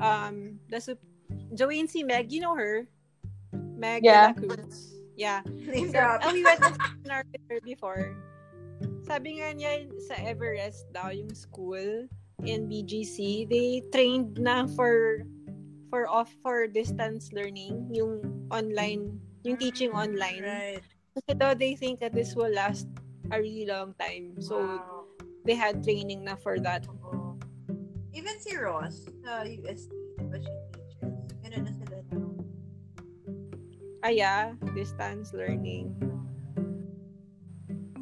um, 0.00 0.56
the 0.70 0.78
Joanne 1.52 1.90
si 1.90 2.06
Meg, 2.06 2.30
you 2.30 2.40
know 2.40 2.54
her? 2.54 2.86
Meg 3.52 4.06
Yeah. 4.06 4.32
Cruz. 4.32 5.02
Yeah. 5.18 5.42
Name 5.66 5.90
So, 5.90 5.98
drop. 5.98 6.22
oh, 6.24 6.32
we 6.32 6.46
went 6.46 6.62
to 6.62 6.72
seminar 6.78 7.26
with 7.28 7.42
her 7.50 7.60
before. 7.60 8.14
Sabi 9.02 9.42
nga 9.42 9.50
niya 9.52 9.90
sa 10.08 10.14
Everest 10.22 10.88
daw, 10.94 11.10
yung 11.10 11.34
school 11.34 12.06
in 12.44 12.66
BGC, 12.68 13.48
they 13.48 13.82
trained 13.94 14.38
na 14.38 14.66
for 14.66 15.22
for 15.92 16.08
off 16.08 16.32
for 16.40 16.66
distance 16.66 17.30
learning, 17.36 17.88
yung 17.92 18.24
online, 18.48 19.20
yung 19.44 19.56
teaching 19.60 19.92
online. 19.92 20.42
Right. 20.42 20.82
Kasi 21.12 21.36
daw 21.36 21.52
they 21.52 21.76
think 21.76 22.00
that 22.00 22.16
this 22.16 22.32
will 22.32 22.50
last 22.50 22.88
a 23.28 23.36
really 23.36 23.68
long 23.68 23.92
time. 24.00 24.40
So, 24.40 24.56
Wow. 24.56 25.04
they 25.44 25.52
had 25.52 25.84
training 25.84 26.24
na 26.24 26.40
for 26.40 26.56
that. 26.64 26.88
Oo. 26.88 27.36
Even 28.16 28.36
si 28.40 28.56
Ross 28.56 29.04
sa 29.20 29.44
UST, 29.44 29.92
diba 30.16 30.40
she 30.40 30.52
teaches? 30.72 31.12
Ganun 31.44 31.62
na 31.68 31.72
sila 31.76 31.96
now. 32.08 32.28
Aya, 34.02 34.56
distance 34.72 35.30
learning. 35.36 35.92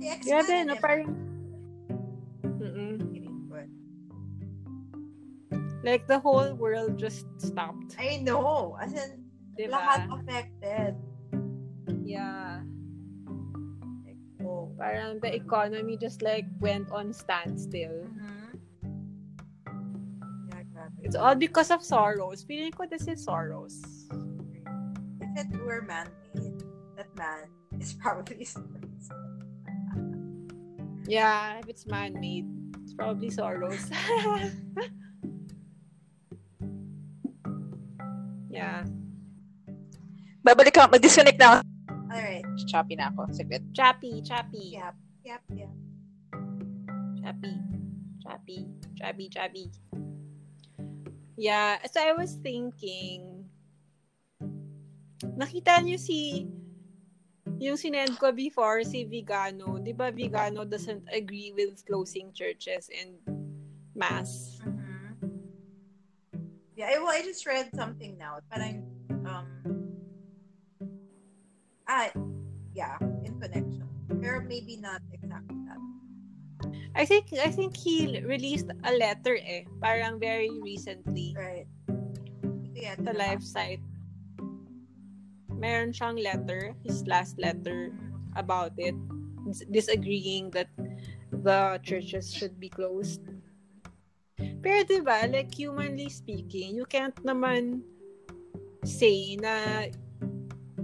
Grabe, 0.00 0.64
no? 0.64 0.75
Parang, 0.80 1.29
Like, 5.82 6.06
the 6.06 6.18
whole 6.20 6.52
world 6.54 6.99
just 6.99 7.25
stopped. 7.40 7.96
I 7.99 8.20
know. 8.20 8.76
As 8.80 8.92
in, 8.92 9.25
Diba? 9.56 9.80
lahat 9.80 10.08
affected. 10.12 10.94
Yeah. 12.04 12.60
Like, 14.04 14.20
oh. 14.44 14.68
Parang 14.76 15.20
the 15.20 15.32
economy 15.34 15.96
just 15.96 16.20
like 16.22 16.44
went 16.60 16.90
on 16.92 17.12
standstill. 17.12 18.08
Mhm. 18.12 18.60
Yeah, 20.52 20.62
grabe. 20.68 21.00
It's 21.00 21.16
all 21.16 21.34
because 21.34 21.70
of 21.72 21.80
Soros. 21.80 22.44
Feeling 22.44 22.72
ko 22.72 22.84
this 22.84 23.08
is 23.08 23.25
Soros. 23.25 23.80
If 25.37 25.49
it 25.49 25.60
were 25.64 25.80
man-made, 25.82 26.60
that 26.96 27.08
man 27.16 27.49
is 27.80 27.96
probably 27.96 28.44
Soros. 28.52 29.08
Yeah, 31.08 31.58
if 31.58 31.68
it's 31.72 31.87
man-made, 31.88 32.46
it's 32.84 32.92
probably 32.92 33.30
Soros. 33.32 33.88
yeah. 38.50 38.85
Babalik 40.42 40.75
ako. 40.75 40.99
Mag-disconnect 40.99 41.38
na 41.38 41.47
ako. 41.47 41.59
Alright. 42.11 42.47
Choppy 42.66 42.95
na 42.99 43.14
ako. 43.14 43.30
Saglit. 43.30 43.62
Chappy, 43.71 44.19
chappy. 44.26 44.75
Yep. 44.75 44.97
Yep. 45.25 45.42
Yep. 45.54 45.75
Chappy. 47.23 47.54
Chappy. 48.21 48.59
Chappy, 48.99 49.26
chappy. 49.30 49.66
Yeah, 51.40 51.80
so 51.88 52.04
I 52.04 52.12
was 52.12 52.37
thinking, 52.37 53.49
nakita 55.25 55.80
niyo 55.80 55.97
si, 55.97 56.45
yung 57.57 57.80
sinend 57.80 58.21
ko 58.21 58.28
before, 58.28 58.85
si 58.85 59.09
Vigano. 59.09 59.80
Di 59.80 59.97
ba 59.97 60.12
Vigano 60.12 60.69
doesn't 60.69 61.09
agree 61.09 61.57
with 61.57 61.80
closing 61.88 62.28
churches 62.37 62.92
and 62.92 63.16
mass? 63.97 64.61
Yeah, 66.80 66.96
I, 66.96 66.99
well, 67.04 67.12
I 67.12 67.20
just 67.20 67.44
read 67.44 67.68
something 67.76 68.16
now. 68.16 68.40
Parang, 68.49 68.80
um, 69.28 69.44
ah, 71.84 72.08
yeah, 72.72 72.96
in 73.20 73.37
connection. 73.37 73.84
or 74.25 74.40
maybe 74.49 74.80
not 74.80 75.04
exactly 75.12 75.60
that. 75.68 75.76
I 76.96 77.04
think, 77.04 77.37
I 77.37 77.52
think 77.52 77.76
he 77.76 78.25
released 78.25 78.72
a 78.72 78.92
letter 78.96 79.37
eh, 79.44 79.68
parang 79.85 80.16
very 80.16 80.48
recently. 80.64 81.37
Right. 81.37 81.68
Yata 82.72 83.05
sa 83.05 83.12
live 83.12 83.44
site. 83.44 83.85
Meron 85.52 85.92
siyang 85.92 86.16
letter, 86.16 86.72
his 86.81 87.05
last 87.05 87.37
letter 87.37 87.92
about 88.40 88.72
it, 88.81 88.96
disagreeing 89.68 90.48
that 90.57 90.72
the 91.28 91.76
churches 91.85 92.33
should 92.33 92.57
be 92.57 92.72
closed. 92.72 93.20
Pero 94.61 94.85
'di 94.85 95.01
ba, 95.01 95.25
like 95.25 95.53
humanly 95.57 96.12
speaking, 96.12 96.77
you 96.77 96.85
can't 96.85 97.16
naman 97.25 97.81
say 98.85 99.37
na 99.40 99.88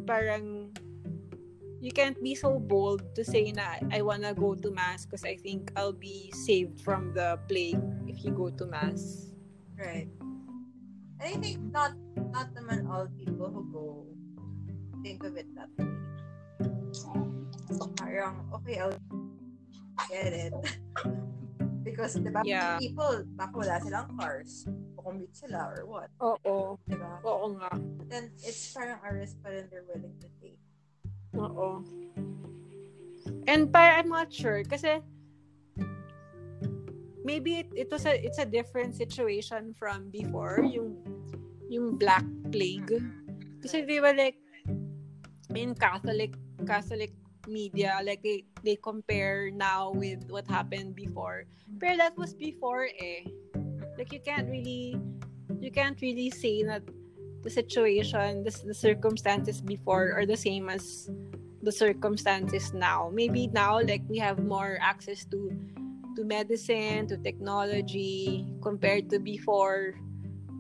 parang 0.08 0.72
you 1.80 1.92
can't 1.92 2.16
be 2.24 2.34
so 2.34 2.56
bold 2.56 3.04
to 3.12 3.22
say 3.22 3.52
na 3.52 3.76
I 3.92 4.00
wanna 4.00 4.32
go 4.32 4.56
to 4.56 4.68
mass 4.72 5.04
because 5.04 5.28
I 5.28 5.36
think 5.36 5.70
I'll 5.76 5.96
be 5.96 6.32
saved 6.32 6.80
from 6.80 7.12
the 7.12 7.36
plague 7.48 7.80
if 8.08 8.24
you 8.24 8.32
go 8.32 8.48
to 8.48 8.64
mass. 8.64 9.32
Right. 9.76 10.08
And 11.20 11.26
I 11.28 11.36
think 11.36 11.60
not 11.68 11.92
not 12.32 12.56
naman 12.56 12.88
all 12.88 13.08
people 13.12 13.52
who 13.52 13.62
go 13.72 13.86
think 15.04 15.20
of 15.22 15.36
it 15.36 15.48
that 15.52 15.68
way. 15.76 15.92
Parang, 18.00 18.48
okay, 18.56 18.80
I'll 18.80 18.96
get 20.08 20.32
it. 20.32 20.54
Because, 21.96 22.20
di 22.20 22.28
ba, 22.28 22.44
Yeah. 22.44 22.76
people, 22.76 23.24
baka 23.40 23.56
wala 23.56 23.80
silang 23.80 24.12
cars. 24.20 24.68
Kukumute 25.00 25.32
sila 25.32 25.72
or 25.72 25.88
what. 25.88 26.12
Oo. 26.20 26.76
Di 26.84 26.92
ba? 26.92 27.24
Oo 27.24 27.56
nga. 27.56 27.72
Then, 28.12 28.36
it's 28.44 28.76
parang 28.76 29.00
a 29.00 29.08
risk 29.16 29.40
pa 29.40 29.48
rin 29.48 29.64
they're 29.72 29.88
willing 29.88 30.12
to 30.20 30.28
take. 30.36 30.60
Oo. 31.40 31.80
And 33.48 33.72
para 33.72 33.96
I'm 33.96 34.12
not 34.12 34.28
sure 34.28 34.60
kasi 34.66 35.00
maybe 37.24 37.64
it, 37.64 37.68
it 37.74 37.88
was 37.90 38.04
a 38.04 38.14
it's 38.14 38.38
a 38.38 38.46
different 38.46 38.94
situation 38.94 39.74
from 39.74 40.10
before 40.10 40.62
yung 40.62 40.98
yung 41.70 41.98
black 41.98 42.26
plague 42.50 43.02
kasi 43.62 43.82
they 43.86 43.98
were 43.98 44.14
like 44.14 44.38
in 45.54 45.74
Catholic 45.74 46.34
Catholic 46.66 47.14
media 47.46 47.98
like 48.04 48.22
they 48.22 48.44
they 48.62 48.76
compare 48.76 49.50
now 49.50 49.90
with 49.90 50.22
what 50.28 50.46
happened 50.46 50.94
before 50.94 51.44
pero 51.78 51.96
that 51.96 52.16
was 52.18 52.34
before 52.34 52.88
eh 53.00 53.24
like 53.98 54.12
you 54.12 54.20
can't 54.20 54.50
really 54.50 54.98
you 55.60 55.70
can't 55.70 56.00
really 56.02 56.30
say 56.30 56.62
that 56.62 56.82
the 57.42 57.50
situation 57.50 58.42
the, 58.42 58.52
the 58.66 58.74
circumstances 58.74 59.62
before 59.62 60.12
are 60.12 60.26
the 60.26 60.36
same 60.36 60.68
as 60.68 61.08
the 61.66 61.74
circumstances 61.74 62.72
now. 62.72 63.10
Maybe 63.12 63.50
now, 63.50 63.82
like 63.82 64.06
we 64.08 64.22
have 64.22 64.38
more 64.38 64.78
access 64.80 65.26
to 65.34 65.50
to 66.14 66.24
medicine, 66.24 67.10
to 67.10 67.18
technology 67.18 68.46
compared 68.62 69.10
to 69.10 69.18
before. 69.18 69.98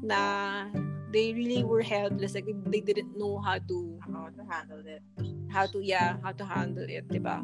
Na 0.02 0.66
they 1.12 1.32
really 1.32 1.62
were 1.64 1.82
helpless. 1.82 2.34
Like 2.34 2.46
they 2.66 2.80
didn't 2.80 3.16
know 3.16 3.38
how 3.38 3.58
to 3.58 3.98
How 4.06 4.30
to 4.30 4.42
handle 4.48 4.82
it. 4.86 5.02
how 5.50 5.64
to 5.66 5.78
yeah 5.80 6.18
how 6.22 6.32
to 6.32 6.44
handle 6.44 6.84
it, 6.86 7.08
diba? 7.08 7.40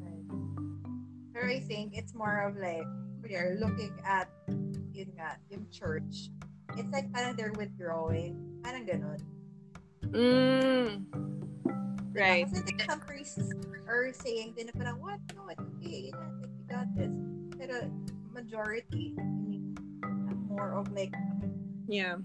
Right. 0.00 0.26
Pero 1.34 1.44
I 1.52 1.60
think 1.60 1.94
it's 1.98 2.14
more 2.14 2.46
of 2.46 2.56
like, 2.56 2.86
we 3.22 3.36
are 3.36 3.58
looking 3.60 3.92
at, 4.06 4.30
yun 4.94 5.12
nga, 5.18 5.36
yung 5.50 5.66
church. 5.68 6.30
It's 6.76 6.90
like 6.92 7.12
parang 7.12 7.36
they're 7.36 7.52
withdrawing. 7.56 8.38
Parang 8.64 8.86
ganun. 8.88 9.20
Mm. 10.14 11.04
Right. 12.16 12.48
Kasi 12.48 12.64
like, 12.64 12.80
some 12.88 13.00
priests 13.04 13.52
are 13.84 14.08
saying 14.14 14.56
din 14.56 14.72
parang, 14.72 14.96
what? 15.02 15.20
No, 15.36 15.50
it's 15.52 15.60
okay. 15.60 16.08
You 16.08 16.16
like, 16.16 16.48
we 16.56 16.64
got 16.70 16.88
this. 16.96 17.12
Pero 17.58 17.90
majority, 18.32 19.12
I 19.18 19.24
mean, 19.44 19.76
more 20.48 20.72
of 20.72 20.88
like, 20.96 21.12
Yeah. 21.86 22.18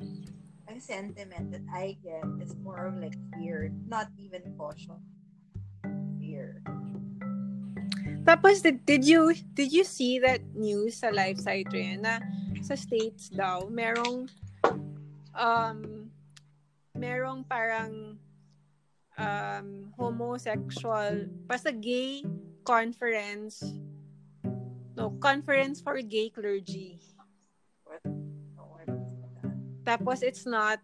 Ang 0.71 0.79
sentiment 0.79 1.51
that 1.51 1.67
I 1.67 1.99
get 1.99 2.23
is 2.39 2.55
more 2.63 2.87
of 2.87 2.95
like 2.95 3.19
fear, 3.35 3.75
not 3.91 4.07
even 4.15 4.39
caution. 4.55 5.03
Fear. 6.15 6.63
Tapos 8.23 8.63
did, 8.63 8.79
did 8.87 9.03
you 9.03 9.35
did 9.51 9.75
you 9.75 9.83
see 9.83 10.23
that 10.23 10.39
news 10.55 11.03
sa 11.03 11.11
live 11.11 11.35
site 11.43 11.67
rin 11.75 12.07
na 12.07 12.23
sa 12.63 12.79
states 12.79 13.27
daw 13.27 13.67
merong 13.67 14.31
um 15.35 16.07
merong 16.95 17.43
parang 17.43 18.15
um 19.19 19.67
homosexual 19.99 21.27
basta 21.49 21.73
gay 21.75 22.23
conference 22.63 23.59
no 24.95 25.11
conference 25.19 25.81
for 25.81 25.99
gay 25.99 26.29
clergy 26.29 27.01
tapos 29.81 30.21
it's 30.21 30.45
not 30.45 30.77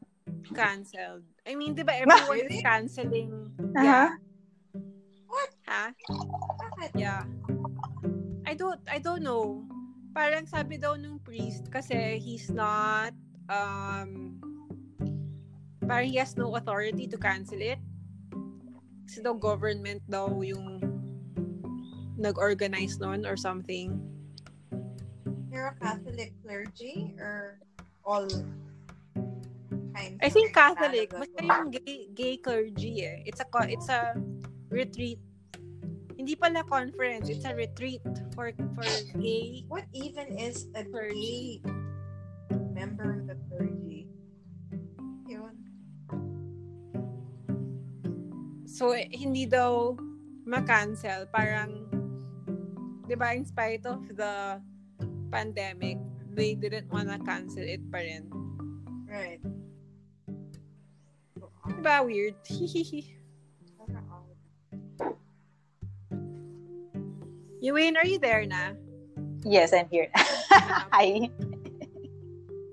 canceled 0.54 1.24
I 1.46 1.56
mean 1.56 1.74
'di 1.74 1.84
ba 1.86 1.94
everyone 1.96 2.48
is 2.50 2.62
canceling 2.62 3.32
Uh-huh. 3.58 3.84
yeah 3.84 4.10
What? 5.28 5.52
ha 5.68 5.92
Bakit? 6.58 6.92
Yeah. 6.98 7.26
I 8.48 8.54
don't 8.56 8.80
I 8.90 8.98
don't 8.98 9.22
know. 9.22 9.66
Parang 10.16 10.48
sabi 10.50 10.80
daw 10.82 10.98
nung 10.98 11.22
priest 11.22 11.70
kasi 11.70 12.18
he's 12.18 12.50
not 12.50 13.14
um 13.52 14.40
parang 15.86 16.10
he 16.10 16.18
has 16.18 16.34
no 16.40 16.56
authority 16.56 17.06
to 17.12 17.18
cancel 17.20 17.60
it. 17.60 17.78
Kasi 19.06 19.22
daw 19.22 19.36
government 19.38 20.02
daw 20.10 20.32
yung 20.42 20.80
nag-organize 22.18 22.98
nun 22.98 23.28
or 23.28 23.38
something. 23.38 23.94
You're 25.54 25.70
a 25.70 25.78
Catholic 25.78 26.34
clergy 26.42 27.14
or 27.22 27.62
all 28.02 28.26
kinds 29.98 30.20
I 30.22 30.30
think 30.30 30.54
Catholic. 30.54 31.10
Basta 31.10 31.42
yung 31.42 31.74
gay, 31.74 32.08
gay 32.14 32.38
clergy 32.38 33.02
eh. 33.02 33.26
It's 33.26 33.42
a, 33.42 33.48
it's 33.66 33.90
a 33.90 34.14
retreat. 34.70 35.18
Hindi 36.18 36.34
pala 36.38 36.62
conference. 36.66 37.30
It's 37.30 37.46
a 37.46 37.54
retreat 37.54 38.02
for 38.34 38.54
for 38.78 38.86
gay. 39.18 39.66
What 39.70 39.90
even 39.94 40.38
is 40.38 40.70
a 40.78 40.86
Clergy. 40.86 41.62
gay 41.62 41.78
member 42.78 43.10
of 43.10 43.26
the 43.26 43.38
clergy? 43.50 44.06
Yun. 45.26 45.56
So, 48.70 48.94
eh, 48.94 49.10
hindi 49.10 49.50
daw 49.50 49.98
ma-cancel. 50.46 51.26
Parang, 51.34 51.90
di 53.10 53.18
ba, 53.18 53.34
in 53.34 53.50
spite 53.50 53.86
of 53.90 54.06
the 54.14 54.62
pandemic, 55.34 55.98
they 56.38 56.54
didn't 56.54 56.90
wanna 56.94 57.18
cancel 57.26 57.66
it 57.66 57.82
pa 57.90 57.98
rin. 58.06 58.30
Right. 59.10 59.42
Di 61.68 61.82
ba, 61.84 62.02
weird? 62.04 62.36
Ewan, 67.60 67.98
are 67.98 68.06
you 68.06 68.20
there 68.20 68.46
na? 68.46 68.72
Yes, 69.44 69.74
I'm 69.74 69.90
here. 69.90 70.08
Hi. 70.94 71.30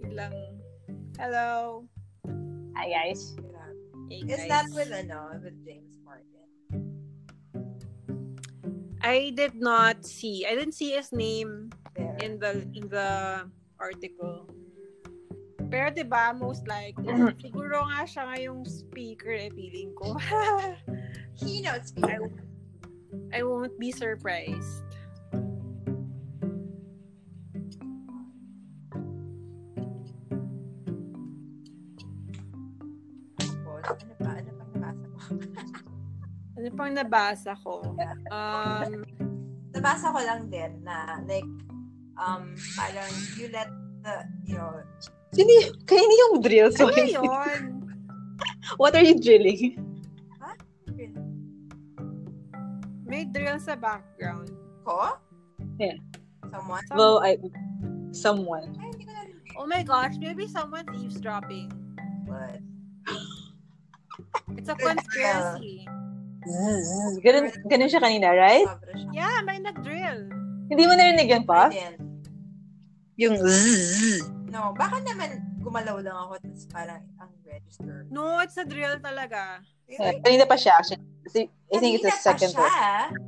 Biglang, 0.04 0.36
hello. 1.18 1.84
Hi, 2.76 2.86
guys. 2.92 3.34
Hey, 4.10 4.22
Is 4.28 4.44
guys. 4.44 4.48
that 4.48 4.66
with 4.76 4.92
ano, 4.92 5.32
with 5.40 5.56
James 5.64 5.96
Martin? 6.04 6.44
I 9.00 9.32
did 9.34 9.56
not 9.56 10.04
see. 10.04 10.44
I 10.46 10.54
didn't 10.54 10.76
see 10.76 10.92
his 10.92 11.10
name 11.12 11.72
There. 11.96 12.16
in 12.20 12.38
the 12.38 12.68
in 12.76 12.86
the 12.92 13.48
article. 13.80 14.46
Pero 15.74 15.90
'di 15.90 16.06
ba 16.06 16.30
most 16.30 16.70
likely 16.70 17.10
siguro 17.42 17.82
nga 17.90 18.06
siya 18.06 18.30
ngayong 18.30 18.62
speaker 18.62 19.34
eh 19.34 19.50
feeling 19.50 19.90
ko. 19.98 20.14
Keynote 21.42 21.82
I, 21.82 21.90
speaker. 21.90 22.30
I 23.34 23.42
won't 23.42 23.74
be 23.82 23.90
surprised. 23.90 24.86
Ano 33.82 34.14
pa? 34.22 34.30
Ano 34.38 34.50
pang 34.54 34.70
nabasa 34.78 35.10
ko? 35.10 35.26
Ano 36.54 36.68
pang 36.78 36.92
nabasa 36.94 37.52
ko? 37.58 37.72
Um, 38.30 39.02
nabasa 39.74 40.06
ko 40.14 40.22
lang 40.22 40.46
din 40.46 40.86
na, 40.86 41.18
like, 41.26 41.50
um, 42.14 42.54
parang 42.78 43.10
you 43.34 43.50
let 43.50 43.66
the, 44.06 44.22
you 44.46 44.54
know, 44.54 44.78
Yung, 45.34 45.48
kaya 45.84 46.00
hindi 46.00 46.16
yung 46.16 46.34
drill. 46.40 46.68
ano 46.68 46.78
Sorry. 46.78 47.10
yun? 47.10 47.60
What 48.80 48.94
are 48.94 49.04
you 49.04 49.18
drilling? 49.18 49.78
May 53.04 53.28
drill 53.28 53.60
sa 53.60 53.76
background. 53.76 54.50
ko? 54.84 55.16
Yeah. 55.78 55.96
Someone? 56.50 56.82
Some- 56.88 56.98
Well, 56.98 57.16
I, 57.22 57.38
someone. 58.12 58.74
Ay, 58.76 58.90
hindi 58.92 59.04
ko 59.06 59.12
narinig. 59.12 59.48
oh 59.56 59.66
my 59.66 59.82
gosh, 59.82 60.14
maybe 60.18 60.44
someone's 60.46 60.90
eavesdropping. 60.98 61.70
But, 62.28 62.60
It's 64.56 64.68
a 64.68 64.76
conspiracy. 64.76 65.86
Ganun, 67.24 67.48
ganun 67.66 67.88
siya 67.88 68.02
kanina, 68.02 68.28
right? 68.34 68.66
Yeah, 69.12 69.40
may 69.42 69.56
nag-drill. 69.58 70.28
Hindi 70.68 70.84
mo 70.84 70.92
narinig 70.92 71.28
yun, 71.32 71.44
pa? 71.44 71.72
Yung 73.16 73.36
No, 74.54 74.70
baka 74.70 75.02
naman 75.02 75.42
gumalaw 75.58 75.98
lang 75.98 76.14
ako 76.14 76.38
tapos 76.38 76.62
parang 76.70 77.02
ang 77.18 77.34
register. 77.42 78.06
No, 78.06 78.38
it's 78.38 78.54
a 78.54 78.62
drill 78.62 79.02
talaga. 79.02 79.58
Yeah, 79.90 80.14
kanina 80.22 80.46
pa 80.46 80.54
siya, 80.54 80.78
actually. 80.78 81.02
I 81.74 81.82
think 81.82 81.98
it's 81.98 82.06
pa 82.06 82.14
second 82.22 82.54
siya. 82.54 82.62
time. 82.62 83.18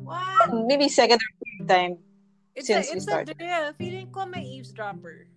What? 0.00 0.48
Maybe 0.64 0.88
second 0.88 1.20
or 1.20 1.30
third 1.36 1.68
time. 1.68 1.92
It's 2.56 2.72
Since 2.72 2.88
a, 2.88 2.92
we 2.92 2.96
it's 2.96 3.04
a 3.04 3.12
started. 3.12 3.36
drill. 3.36 3.76
Feeling 3.76 4.08
ko 4.08 4.24
may 4.24 4.40
eavesdropper. 4.40 5.28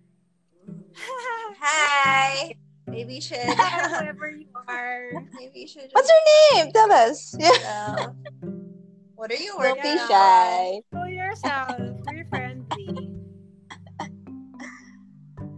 Hi! 1.60 2.56
Maybe 2.88 3.20
you 3.20 3.24
should. 3.24 3.44
Whoever 4.00 4.32
you 4.32 4.48
are. 4.64 5.12
Maybe 5.36 5.68
you 5.68 5.68
should. 5.68 5.92
What's 5.92 6.08
her 6.08 6.22
name? 6.56 6.72
Tell 6.72 6.88
us. 6.88 7.36
Yeah. 7.36 8.16
What 9.14 9.28
are 9.28 9.36
you 9.40 9.60
Don't 9.60 9.76
working 9.76 9.92
be 9.92 10.00
on? 10.00 10.08
shy. 10.08 10.80
Show 10.88 11.04
yourself. 11.04 11.76
Be. 12.08 12.24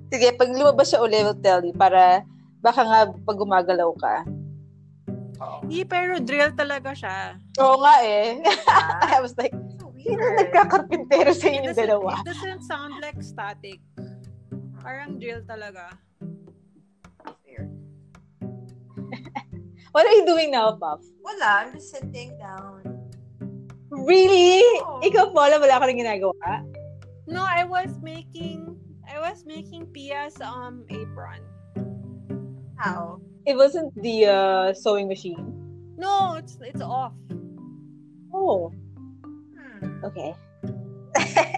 Sige, 0.06 0.30
pag 0.38 0.50
lumabas 0.54 0.90
siya 0.90 1.02
uli, 1.02 1.18
we'll 1.22 1.38
tell 1.42 1.62
you 1.62 1.74
para 1.74 2.22
baka 2.62 2.80
nga 2.82 3.00
pag 3.10 3.38
gumagalaw 3.38 3.90
ka. 3.98 4.14
Hindi, 5.66 5.84
pero 5.84 6.16
drill 6.22 6.54
talaga 6.56 6.94
siya. 6.96 7.36
Oo 7.60 7.76
nga 7.82 7.94
eh. 8.06 8.40
Ah, 8.70 9.04
I 9.16 9.20
was 9.20 9.36
like, 9.36 9.52
sino 10.00 10.22
nagkakarpintero 10.38 11.34
sa 11.34 11.50
doesn't, 11.50 11.76
dalawa? 11.76 12.22
it 12.22 12.26
doesn't 12.30 12.62
sound 12.64 12.94
like 13.02 13.18
static. 13.20 13.82
Parang 14.80 15.18
drill 15.18 15.42
talaga. 15.44 15.92
Weird. 17.44 17.68
What 19.94 20.06
are 20.06 20.14
you 20.14 20.24
doing 20.24 20.54
now, 20.54 20.78
Puff? 20.78 21.02
Wala, 21.20 21.66
I'm 21.66 21.74
just 21.74 21.90
sitting 21.90 22.38
down. 22.38 22.86
Really? 23.90 24.62
Oo. 24.86 25.02
Ikaw, 25.02 25.34
Paula, 25.34 25.58
wala 25.58 25.82
ka 25.82 25.84
rin 25.90 25.98
ginagawa? 25.98 26.62
No, 27.26 27.42
I 27.42 27.66
was 27.66 27.98
making 27.98 28.78
I 29.16 29.32
was 29.32 29.48
making 29.48 29.88
Pia's 29.96 30.36
um 30.44 30.84
apron. 30.92 31.40
How? 32.76 33.16
It 33.48 33.56
wasn't 33.56 33.96
the 33.96 34.28
uh, 34.28 34.66
sewing 34.76 35.08
machine. 35.08 35.40
No, 35.96 36.36
it's 36.36 36.60
it's 36.60 36.84
off. 36.84 37.16
Oh, 38.28 38.68
Hmm. 39.56 40.04
okay. 40.04 40.36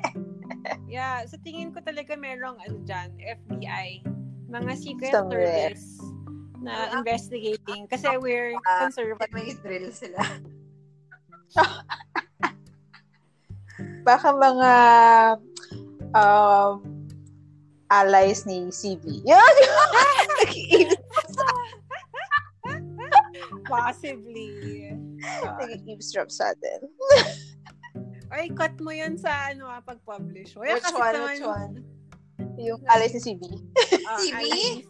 Yeah, 0.88 1.20
sa 1.28 1.36
tingin 1.44 1.68
ko 1.74 1.82
talaga 1.84 2.16
merong 2.16 2.56
ano 2.64 2.80
dyan, 2.86 3.12
FBI. 3.20 4.00
Mga 4.48 4.72
secret 4.78 5.12
Somewhere. 5.12 5.74
service 5.74 6.00
na 6.64 6.96
investigating. 6.96 7.84
Kasi 7.88 8.16
we're 8.16 8.56
Ah, 8.64 8.88
conservative. 8.88 9.32
May 9.36 9.52
drill 9.52 9.92
sila. 9.92 10.22
Baka 14.08 14.28
mga 14.32 14.72
um, 16.16 16.87
allies 17.90 18.44
ni 18.44 18.68
CV. 18.68 19.24
Yeah! 19.24 19.40
Possibly. 23.64 24.92
Nag-eavesdrop 25.58 26.30
sa 26.30 26.52
atin. 26.52 26.88
Ay, 28.34 28.52
cut 28.52 28.76
mo 28.80 28.92
yun 28.92 29.16
sa 29.16 29.48
ano 29.48 29.64
ah, 29.66 29.80
pag-publish. 29.80 30.52
O, 30.54 30.64
yan 30.64 30.76
Which 30.76 30.92
one? 30.92 31.00
naman- 31.16 31.32
Which 31.32 31.44
one? 31.44 31.74
Yung 32.60 32.82
allies 32.86 33.16
ni 33.16 33.22
CV. 33.24 33.42
Ah, 34.04 34.18
CV? 34.20 34.36
allies. 34.36 34.84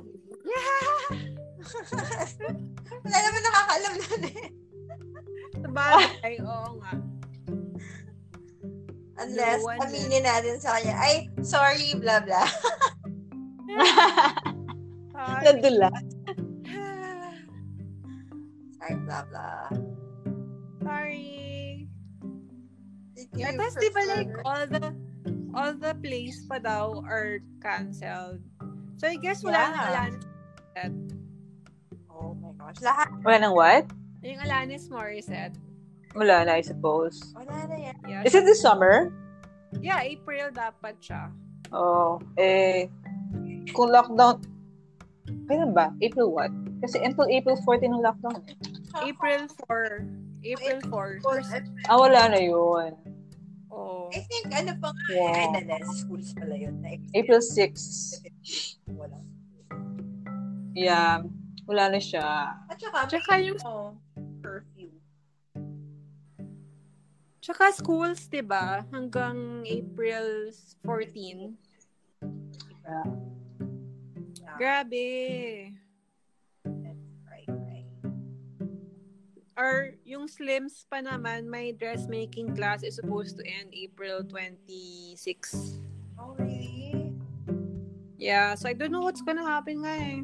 Wala 3.04 3.18
naman 3.20 3.42
nakakaalam 3.44 3.92
nun 3.94 4.22
eh. 4.26 4.46
Sa 5.58 5.68
bagay, 5.70 6.34
oo 6.40 6.68
nga. 6.80 6.92
Unless, 9.18 9.60
No 9.60 9.66
one 9.66 9.78
aminin 9.82 10.22
natin 10.22 10.62
sa 10.62 10.78
kanya, 10.78 10.94
ay, 10.94 11.26
sorry, 11.42 11.90
blah, 11.98 12.22
blah. 12.22 12.46
Sorry. 15.12 15.42
Nadula. 15.42 15.90
Sorry, 18.78 18.96
blah, 19.02 19.22
blah. 19.26 19.66
Sorry. 20.86 21.26
Yeah, 23.34 23.52
tapos 23.58 23.74
di 23.82 23.90
ba 23.90 24.02
like 24.14 24.30
all 24.46 24.64
the 24.64 24.94
all 25.52 25.74
the 25.74 25.92
plays 26.00 26.46
pa 26.46 26.62
daw 26.62 27.02
are 27.04 27.42
canceled. 27.60 28.40
So 28.96 29.10
I 29.10 29.18
guess 29.18 29.42
wala 29.42 29.58
Yeah. 29.58 29.68
nang 29.68 29.86
Alanis 29.90 30.24
Oh 32.08 32.32
my 32.38 32.50
gosh. 32.56 32.78
Lahat. 32.82 33.10
Wala 33.26 33.36
nang 33.42 33.54
what? 33.58 33.84
yung 34.22 34.42
Alanis 34.42 34.90
Morissette. 34.90 35.54
Wala 36.18 36.42
na, 36.44 36.58
I 36.58 36.64
suppose. 36.66 37.22
Wala 37.30 37.70
na 37.70 37.76
yan. 37.78 37.96
Yeah, 38.02 38.22
Is 38.26 38.34
it 38.34 38.42
this 38.42 38.58
summer? 38.58 39.14
yeah, 39.78 40.02
April 40.02 40.50
dapat 40.50 40.98
siya. 40.98 41.30
Oh, 41.70 42.18
eh, 42.34 42.90
kung 43.70 43.94
lockdown, 43.94 44.42
kailan 45.46 45.70
ba? 45.70 45.94
April 46.02 46.34
what? 46.34 46.50
Kasi 46.82 46.98
until 47.04 47.28
April 47.30 47.54
14 47.62 47.92
ang 47.92 48.02
lockdown. 48.02 48.40
April 49.04 49.46
4. 49.70 50.02
April 50.42 50.78
4. 50.90 51.22
First, 51.22 51.52
Ah, 51.86 51.98
wala 52.00 52.32
na 52.32 52.40
yun. 52.40 52.96
oh. 53.70 54.08
I 54.10 54.24
think, 54.26 54.48
ano 54.50 54.72
pa 54.80 54.90
nga, 54.90 55.04
Wow. 55.14 55.34
ay, 55.36 55.46
na, 55.54 55.60
na, 55.78 55.86
schools 55.92 56.32
pala 56.34 56.56
yun. 56.56 56.80
Na 56.82 56.96
April 57.14 57.38
6. 57.44 58.24
Wala. 58.90 59.20
Yeah, 60.72 61.22
wala 61.68 61.92
na 61.92 62.00
siya. 62.00 62.56
At 62.64 62.78
saka, 62.80 63.06
Tsaka 63.06 63.32
yung 63.38 63.58
oh, 63.68 63.92
Tsaka 67.48 67.72
schools, 67.72 68.28
di 68.28 68.44
ba? 68.44 68.84
Hanggang 68.92 69.64
April 69.64 70.52
14. 70.84 71.56
Yeah. 72.84 73.08
Grabe. 74.60 75.08
Right, 77.24 77.48
right. 77.48 77.88
Or 79.56 79.96
yung 80.04 80.28
slims 80.28 80.84
pa 80.92 81.00
naman, 81.00 81.48
my 81.48 81.72
dressmaking 81.72 82.52
class 82.52 82.84
is 82.84 83.00
supposed 83.00 83.40
to 83.40 83.42
end 83.48 83.72
April 83.72 84.20
26. 84.28 85.16
Oh, 86.20 86.36
really? 86.36 87.16
Yeah, 88.20 88.60
so 88.60 88.68
I 88.68 88.76
don't 88.76 88.92
know 88.92 89.08
what's 89.08 89.24
gonna 89.24 89.48
happen 89.48 89.88
nga 89.88 89.96
eh. 89.96 90.20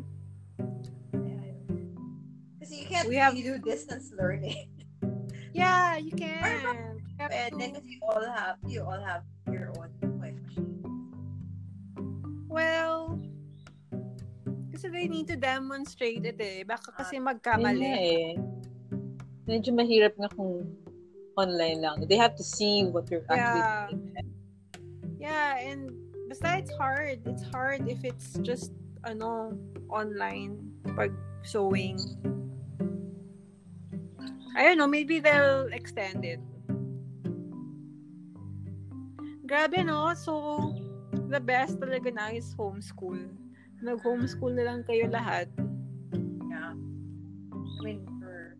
Kasi 2.61 2.85
you 2.85 2.87
can't 2.93 3.09
We 3.09 3.17
have- 3.17 3.33
do 3.33 3.57
distance 3.65 4.13
learning. 4.13 4.69
Yeah, 5.57 5.97
you 5.97 6.13
can. 6.13 6.94
Pwede 7.31 7.65
kasi 7.79 7.89
you 7.97 8.03
all 8.05 8.25
have, 8.27 8.59
you 8.69 8.81
all 8.85 9.03
have 9.03 9.25
your 9.49 9.73
own 9.81 9.91
machine. 10.19 10.81
Well, 12.49 13.19
kasi 14.71 14.87
they 14.91 15.07
need 15.09 15.27
to 15.31 15.37
demonstrate 15.39 16.23
it 16.27 16.39
eh. 16.39 16.63
Baka 16.63 16.93
kasi 16.95 17.17
Yun 17.19 17.27
nga 17.27 17.31
magkamali. 17.35 17.83
eh. 17.83 18.31
Medyo 19.45 19.71
mahirap 19.75 20.15
nga 20.17 20.31
kung 20.33 20.65
online 21.37 21.83
lang. 21.83 21.97
They 22.07 22.17
have 22.17 22.39
to 22.39 22.47
see 22.47 22.87
what 22.87 23.11
you're 23.11 23.27
actually 23.27 23.61
Yeah. 23.61 23.87
doing. 23.91 24.31
Yeah, 25.19 25.57
and 25.59 25.91
basta 26.31 26.61
it's 26.63 26.73
hard. 26.79 27.25
It's 27.27 27.43
hard 27.51 27.89
if 27.91 28.05
it's 28.05 28.39
just, 28.45 28.71
ano, 29.03 29.53
online 29.91 30.59
pag 30.97 31.11
showing. 31.43 31.99
I 34.55 34.63
don't 34.63 34.79
know, 34.79 34.87
maybe 34.87 35.19
they'll 35.19 35.67
extend 35.75 36.23
it. 36.23 36.39
Grabe, 39.55 39.87
no? 39.87 40.11
So, 40.19 40.75
the 41.31 41.38
best 41.38 41.79
talaga 41.79 42.11
na 42.11 42.35
is 42.35 42.51
homeschool. 42.59 43.23
Nag-homeschool 43.87 44.51
na 44.51 44.67
lang 44.67 44.83
kayo 44.83 45.07
lahat. 45.07 45.47
Yeah. 46.51 46.75
I 46.75 47.79
mean, 47.87 48.03
for, 48.19 48.59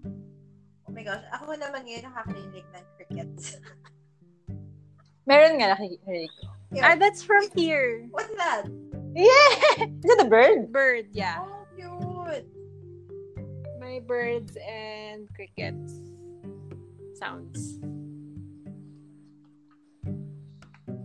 oh 0.87 0.95
my 0.95 1.03
gosh, 1.03 1.27
ako 1.35 1.59
naman 1.59 1.83
ngayon 1.83 2.07
nakakarinig 2.07 2.63
ng 2.71 2.87
crickets. 2.95 3.59
Meron 5.27 5.59
nga 5.59 5.75
nakikinig 5.75 6.31
ko. 6.31 6.47
Ah, 6.79 6.95
that's 6.95 7.27
from 7.27 7.43
here. 7.59 8.07
What's 8.15 8.31
that? 8.39 8.71
Yeah! 9.19 9.91
Is 9.99 10.07
that 10.07 10.23
a 10.23 10.31
bird? 10.31 10.71
Bird, 10.71 11.11
yeah. 11.11 11.43
Oh, 11.43 11.67
cute. 11.75 12.47
My 13.83 13.99
birds 13.99 14.55
and 14.63 15.27
crickets 15.35 15.99
sounds. 17.19 17.83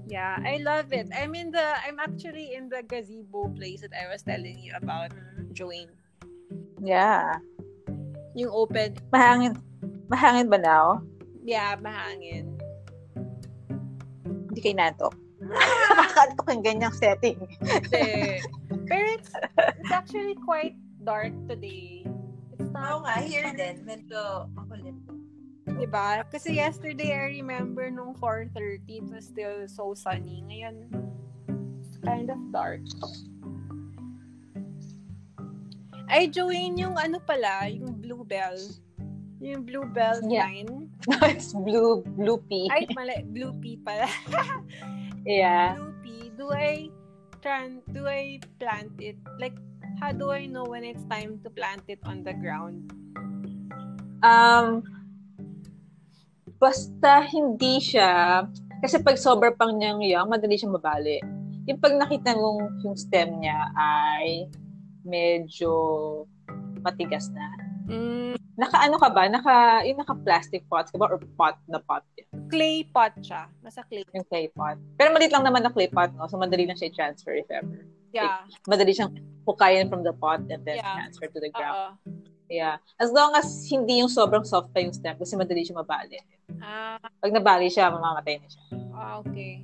Yeah, 0.10 0.41
I 0.41 0.58
love 0.65 0.89
it. 0.89 1.06
I'm 1.13 1.38
in 1.38 1.54
the 1.54 1.62
I'm 1.86 2.02
actually 2.02 2.58
in 2.58 2.65
the 2.65 2.82
gazebo 2.82 3.54
place 3.54 3.86
that 3.86 3.93
I 3.93 4.10
was 4.10 4.26
telling 4.26 4.58
you 4.58 4.74
about, 4.74 5.13
Joanne. 5.54 5.93
Yeah. 6.82 7.38
Yung 8.34 8.50
open, 8.50 8.98
Mahangin. 9.13 9.54
Mahangin 10.10 10.50
ba 10.50 10.58
now? 10.58 11.06
yeah, 11.45 11.78
mahangin. 11.78 12.58
Hindi 14.50 14.60
kayo 14.65 14.76
natok. 14.82 15.13
Nakakantok 15.98 16.48
yung 16.58 16.65
ganyang 16.65 16.95
setting. 16.98 17.38
Kasi, 17.62 18.38
pero 18.89 19.06
it's, 19.13 19.32
it's 19.78 19.93
actually 19.93 20.38
quite 20.41 20.74
dark 21.06 21.34
today. 21.45 22.06
It's 22.58 22.69
Oo 22.74 23.02
not, 23.02 23.06
nga, 23.06 23.13
here 23.22 23.50
din. 23.54 23.86
Medyo 23.86 24.50
makulit. 25.80 25.92
diba? 25.92 26.10
Kasi 26.32 26.50
yesterday, 26.60 27.12
I 27.15 27.39
remember 27.39 27.88
nung 27.89 28.15
4.30, 28.15 28.84
it 28.89 29.06
was 29.08 29.26
still 29.32 29.63
so 29.68 29.94
sunny. 29.96 30.44
Ngayon, 30.44 30.76
it's 31.80 31.96
kind 32.04 32.28
of 32.28 32.39
dark. 32.52 32.84
Ay, 36.10 36.26
Joanne, 36.28 36.74
yung 36.76 36.98
ano 36.98 37.22
pala, 37.22 37.70
yung 37.70 37.94
bluebell. 37.94 38.58
Yung 39.39 39.63
bluebell 39.63 40.20
Yeah. 40.26 40.50
vine. 40.50 40.89
it's 41.32 41.54
blue, 41.65 42.02
blue 42.18 42.42
pea. 42.50 42.68
Ay, 42.74 42.89
mali, 42.98 43.24
blue 43.30 43.54
pea 43.62 43.78
pala. 43.80 44.10
Yeah. 45.28 45.78
blue 45.78 45.94
pea. 46.02 46.26
Do 46.34 46.50
I, 46.50 46.89
tran, 47.46 47.86
do 47.94 48.08
I 48.10 48.42
plant 48.58 48.98
it? 48.98 49.22
Like, 49.38 49.54
how 50.02 50.12
do 50.12 50.32
I 50.32 50.48
know 50.50 50.65
when 50.65 50.82
it's 50.84 51.04
time 51.06 51.39
to 51.46 51.50
plant 51.54 51.84
it 51.88 52.00
on 52.04 52.24
the 52.26 52.34
ground? 52.34 52.89
Um, 54.26 54.84
basta 56.60 57.24
hindi 57.26 57.80
siya, 57.80 58.43
kasi 58.84 59.00
pag 59.00 59.15
sober 59.15 59.56
pang 59.56 59.76
niyang 59.76 60.04
young, 60.04 60.28
madali 60.28 60.60
siyang 60.60 60.76
mabali. 60.76 61.24
Yung 61.65 61.80
pag 61.80 61.95
nakita 61.95 62.36
mong 62.36 62.84
yung 62.84 62.95
stem 63.00 63.39
niya 63.39 63.72
ay 63.76 64.52
medyo 65.08 65.72
matigas 66.84 67.32
na. 67.32 67.48
Mm, 67.89 68.36
Naka 68.60 68.76
ano 68.84 69.00
ka 69.00 69.08
ba? 69.08 69.24
Naka, 69.32 69.88
yung 69.88 70.04
naka-plastic 70.04 70.67
pots 70.67 70.91
ka 70.91 71.00
ba? 71.00 71.08
Or 71.08 71.19
pot 71.39 71.56
na 71.72 71.80
pot? 71.80 72.04
clay 72.52 72.84
pot 72.91 73.15
siya. 73.24 73.48
Nasa 73.63 73.88
clay. 73.88 74.04
Yung 74.12 74.28
clay 74.28 74.52
pot. 74.52 74.76
Pero 75.00 75.15
maliit 75.15 75.32
lang 75.32 75.48
naman 75.48 75.63
na 75.63 75.72
clay 75.72 75.88
pot, 75.88 76.12
no? 76.12 76.28
So, 76.28 76.36
madali 76.36 76.67
lang 76.67 76.76
siya 76.76 76.91
i-transfer 76.91 77.39
if 77.39 77.48
ever. 77.48 77.88
Yeah. 78.12 78.43
Madali 78.67 78.91
siyang 78.91 79.15
hukayin 79.48 79.88
from 79.88 80.04
the 80.04 80.12
pot 80.12 80.43
and 80.52 80.65
then 80.67 80.82
Yeah. 80.82 80.98
transfer 80.98 81.32
to 81.32 81.39
the 81.39 81.54
ground. 81.56 81.78
Oo. 81.78 81.89
Yeah. 82.49 82.81
As 82.97 83.13
long 83.13 83.38
as 83.38 83.45
hindi 83.69 84.01
yung 84.01 84.09
sobrang 84.09 84.41
soft 84.41 84.73
pa 84.73 84.81
yung 84.81 84.91
stem 84.91 85.15
kasi 85.21 85.38
madali 85.38 85.62
siya 85.62 85.77
mabali. 85.77 86.17
Ah, 86.59 86.97
Pag 87.21 87.29
nabali 87.31 87.69
siya, 87.69 87.93
mamamatay 87.93 88.41
na 88.41 88.47
siya. 88.49 88.63
ah, 88.97 89.21
okay. 89.21 89.62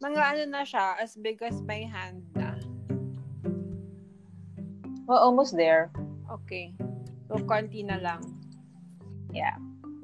Mga 0.00 0.20
ano 0.24 0.42
na 0.48 0.62
siya, 0.64 0.96
as 0.96 1.12
big 1.20 1.36
as 1.44 1.60
my 1.60 1.84
hand 1.84 2.24
na. 2.32 2.56
Well, 5.04 5.20
almost 5.20 5.56
there. 5.56 5.92
Okay. 6.42 6.72
So, 7.28 7.36
konti 7.44 7.84
na 7.84 8.00
lang. 8.00 8.24
Yeah. 9.32 9.56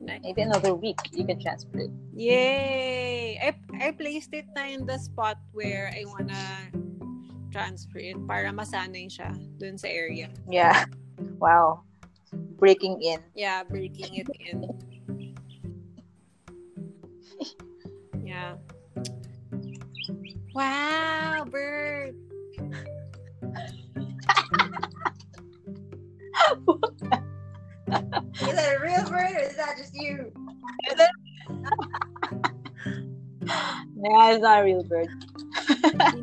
Nice. 0.04 0.20
Maybe 0.20 0.44
another 0.44 0.76
week, 0.76 1.00
you 1.16 1.24
can 1.24 1.40
transfer 1.40 1.88
it. 1.88 1.92
Yay! 2.12 3.40
I, 3.40 3.56
I 3.80 3.88
placed 3.96 4.36
it 4.36 4.44
na 4.52 4.68
in 4.68 4.84
the 4.84 5.00
spot 5.00 5.40
where 5.56 5.88
I 5.96 6.04
wanna 6.04 6.68
transfer 7.48 7.96
it 8.04 8.20
para 8.28 8.52
masanay 8.52 9.08
siya 9.08 9.32
dun 9.56 9.80
sa 9.80 9.88
area. 9.88 10.28
Yeah. 10.44 10.84
Wow. 11.18 11.82
Breaking 12.58 13.02
in. 13.02 13.20
Yeah, 13.34 13.62
breaking 13.64 14.14
it 14.14 14.28
in. 14.40 14.64
Yeah. 18.24 18.56
Wow, 20.54 21.44
bird! 21.50 22.14
Is 28.40 28.56
that 28.56 28.76
a 28.76 28.80
real 28.82 29.08
bird 29.08 29.32
or 29.36 29.40
is 29.40 29.56
that 29.56 29.76
just 29.76 29.94
you? 29.94 30.32
Yeah, 34.04 34.32
it's 34.32 34.42
not 34.42 34.60
a 34.60 34.64
real 34.64 34.82
bird. 34.84 35.08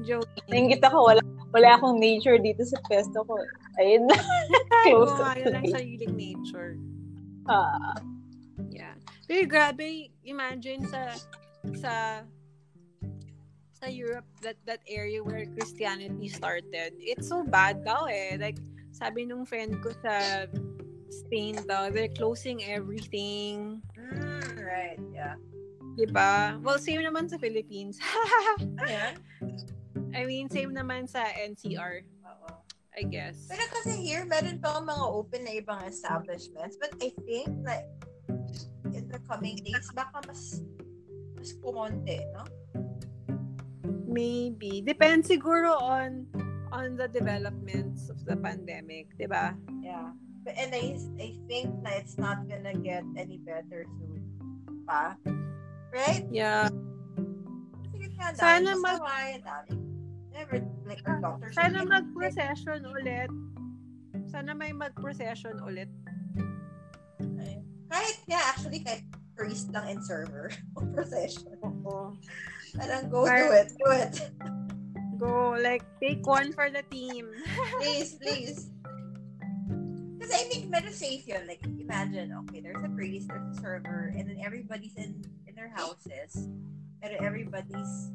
Joey. 0.06 0.21
Naingit 0.49 0.86
ako, 0.86 1.01
wala, 1.01 1.21
wala 1.52 1.76
akong 1.76 2.00
nature 2.00 2.40
dito 2.40 2.64
sa 2.64 2.80
pesto 2.88 3.24
ko. 3.28 3.36
Ayun 3.80 4.08
na. 4.08 4.18
Close 4.88 5.12
Gumawa 5.16 5.36
to 5.36 5.50
ng 5.52 5.64
me. 5.64 5.72
sariling 5.72 6.16
nature. 6.16 6.74
Ah. 7.48 7.96
Yeah. 8.72 8.96
Pero 9.28 9.48
grabe, 9.48 10.12
imagine 10.24 10.88
sa 10.88 11.16
sa 11.76 11.94
sa 13.82 13.88
Europe 13.90 14.28
that 14.46 14.60
that 14.70 14.80
area 14.88 15.20
where 15.20 15.44
Christianity 15.58 16.30
started. 16.32 16.96
It's 17.00 17.28
so 17.28 17.44
bad 17.44 17.84
daw 17.84 18.08
eh. 18.08 18.40
Like 18.40 18.60
sabi 18.96 19.28
nung 19.28 19.44
friend 19.44 19.80
ko 19.84 19.92
sa 20.04 20.48
Spain 21.12 21.60
daw, 21.68 21.92
they're 21.92 22.12
closing 22.16 22.64
everything. 22.64 23.84
Mm, 24.00 24.64
right, 24.64 25.02
yeah. 25.12 25.36
Diba? 26.00 26.56
Well, 26.64 26.80
same 26.80 27.04
naman 27.04 27.28
sa 27.28 27.36
Philippines. 27.36 28.00
Ayan. 28.88 29.20
I 30.12 30.28
mean, 30.28 30.52
same 30.52 30.76
naman 30.76 31.08
sa 31.08 31.24
NCR, 31.32 32.04
Oo. 32.28 32.50
I 32.91 33.04
guess. 33.08 33.47
Pero 33.47 33.63
kasi 33.71 33.95
here, 34.04 34.28
meron 34.28 34.60
pa 34.60 34.84
mga 34.84 35.06
open 35.08 35.47
na 35.47 35.54
ibang 35.56 35.82
establishments. 35.88 36.76
But 36.76 36.91
I 37.00 37.15
think 37.24 37.63
that 37.63 37.88
in 38.91 39.08
the 39.08 39.19
coming 39.32 39.63
days, 39.63 39.88
baka 39.95 40.19
mas 40.28 40.60
mas 41.39 41.56
kumonte, 41.63 42.19
no? 42.36 42.43
Maybe. 44.12 44.84
Depends 44.84 45.32
siguro 45.32 45.80
on 45.80 46.28
on 46.76 47.00
the 47.00 47.08
developments 47.08 48.12
of 48.12 48.19
the 48.28 48.36
pandemic, 48.36 49.08
diba? 49.15 49.56
Yeah. 49.80 50.12
But, 50.43 50.58
and 50.58 50.74
I, 50.74 50.97
I 51.21 51.38
think 51.47 51.69
na 51.86 51.95
it's 51.95 52.17
not 52.17 52.50
gonna 52.50 52.76
get 52.76 53.08
any 53.15 53.39
better 53.39 53.88
soon. 54.00 54.19
Pa? 54.84 55.15
Right? 55.93 56.26
Yeah. 56.28 56.67
Sige 57.93 58.08
nga, 58.19 58.36
Sana 58.36 58.74
mag- 58.80 59.04
dami. 59.43 59.90
Never, 60.41 60.65
like, 60.89 61.06
our 61.06 61.21
doctors. 61.21 61.54
Sana 61.54 61.86
mag-procession 61.86 62.82
ulit. 62.89 63.30
Sana 64.25 64.58
may 64.58 64.73
mag-procession 64.73 65.62
ulit. 65.62 65.86
Kahit 67.93 68.17
nga, 68.25 68.39
actually, 68.49 68.82
kahit 68.82 69.06
priest 69.38 69.69
lang 69.69 69.86
and 69.93 70.01
server 70.01 70.49
procession. 70.97 71.54
Oo. 71.62 72.17
Parang 72.73 73.06
go 73.13 73.30
Par- 73.30 73.38
do 73.38 73.47
it, 73.54 73.69
do 73.77 73.89
it. 73.93 74.13
Go, 75.21 75.54
like, 75.62 75.86
take 76.01 76.25
one 76.25 76.49
for 76.49 76.73
the 76.73 76.82
team. 76.89 77.30
please, 77.77 78.17
please. 78.17 78.73
Because 80.17 80.34
I 80.34 80.49
think 80.49 80.73
medyo 80.73 80.89
safe 80.89 81.30
yun. 81.30 81.45
Like, 81.45 81.62
imagine, 81.77 82.34
okay, 82.49 82.65
there's 82.65 82.82
a 82.82 82.89
priest, 82.89 83.30
there's 83.30 83.45
a 83.45 83.62
server, 83.62 84.10
and 84.17 84.25
then 84.25 84.41
everybody's 84.41 84.97
in, 84.97 85.21
in 85.45 85.54
their 85.54 85.69
houses. 85.69 86.49
Pero 86.97 87.21
everybody's 87.21 88.10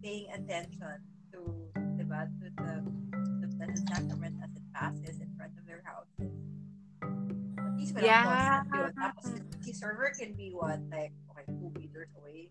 paying 0.00 0.32
attention 0.32 1.04
to, 1.46 1.80
diba, 1.98 2.26
to 2.26 2.46
the, 2.58 2.74
the 3.42 3.48
Blessed 3.56 3.86
Sacrament 3.88 4.34
as 4.42 4.50
it 4.54 4.66
passes 4.74 5.20
in 5.20 5.30
front 5.36 5.52
of 5.58 5.64
their 5.66 5.82
houses. 5.86 6.32
At 7.58 7.74
least 7.78 7.94
walang 7.94 8.04
Yeah. 8.04 8.24
constant 8.24 8.74
yun. 8.74 8.90
Tapos, 8.96 9.26
the 9.66 9.72
server 9.72 10.10
can 10.14 10.34
be 10.34 10.50
what, 10.52 10.80
like, 10.90 11.12
okay, 11.32 11.44
two 11.46 11.70
meters 11.78 12.10
away? 12.18 12.50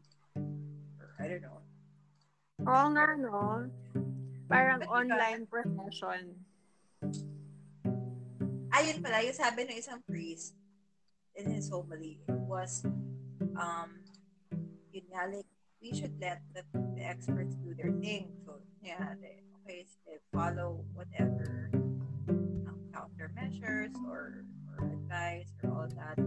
Or, 0.99 1.15
I 1.19 1.27
don't 1.27 1.43
know. 1.43 1.59
Oo 2.65 2.85
nga, 2.95 3.05
no? 3.19 3.69
Parang 4.47 4.79
But 4.79 4.89
online 4.89 5.45
profession. 5.49 6.45
ayun 8.75 8.99
pala, 8.99 9.23
yung 9.23 9.37
sabi 9.37 9.63
ng 9.63 9.77
isang 9.79 10.03
priest 10.03 10.53
in 11.39 11.47
his 11.47 11.71
homily 11.71 12.19
was, 12.27 12.83
um, 13.55 14.03
yun 14.91 15.07
nga, 15.11 15.31
like, 15.31 15.47
we 15.79 15.95
should 15.95 16.15
let 16.19 16.43
the, 16.51 16.63
the 16.97 17.03
experts 17.03 17.55
do 17.63 17.71
their 17.77 17.93
thing. 18.03 18.31
So, 18.43 18.59
yeah, 18.85 19.17
they, 19.21 19.41
always 19.57 19.97
they 20.05 20.17
follow 20.31 20.85
whatever 20.93 21.71
um, 22.29 22.77
countermeasures 22.93 23.93
or, 24.05 24.45
or 24.77 24.93
advice 24.93 25.49
or 25.63 25.73
all 25.73 25.89
that, 25.89 26.17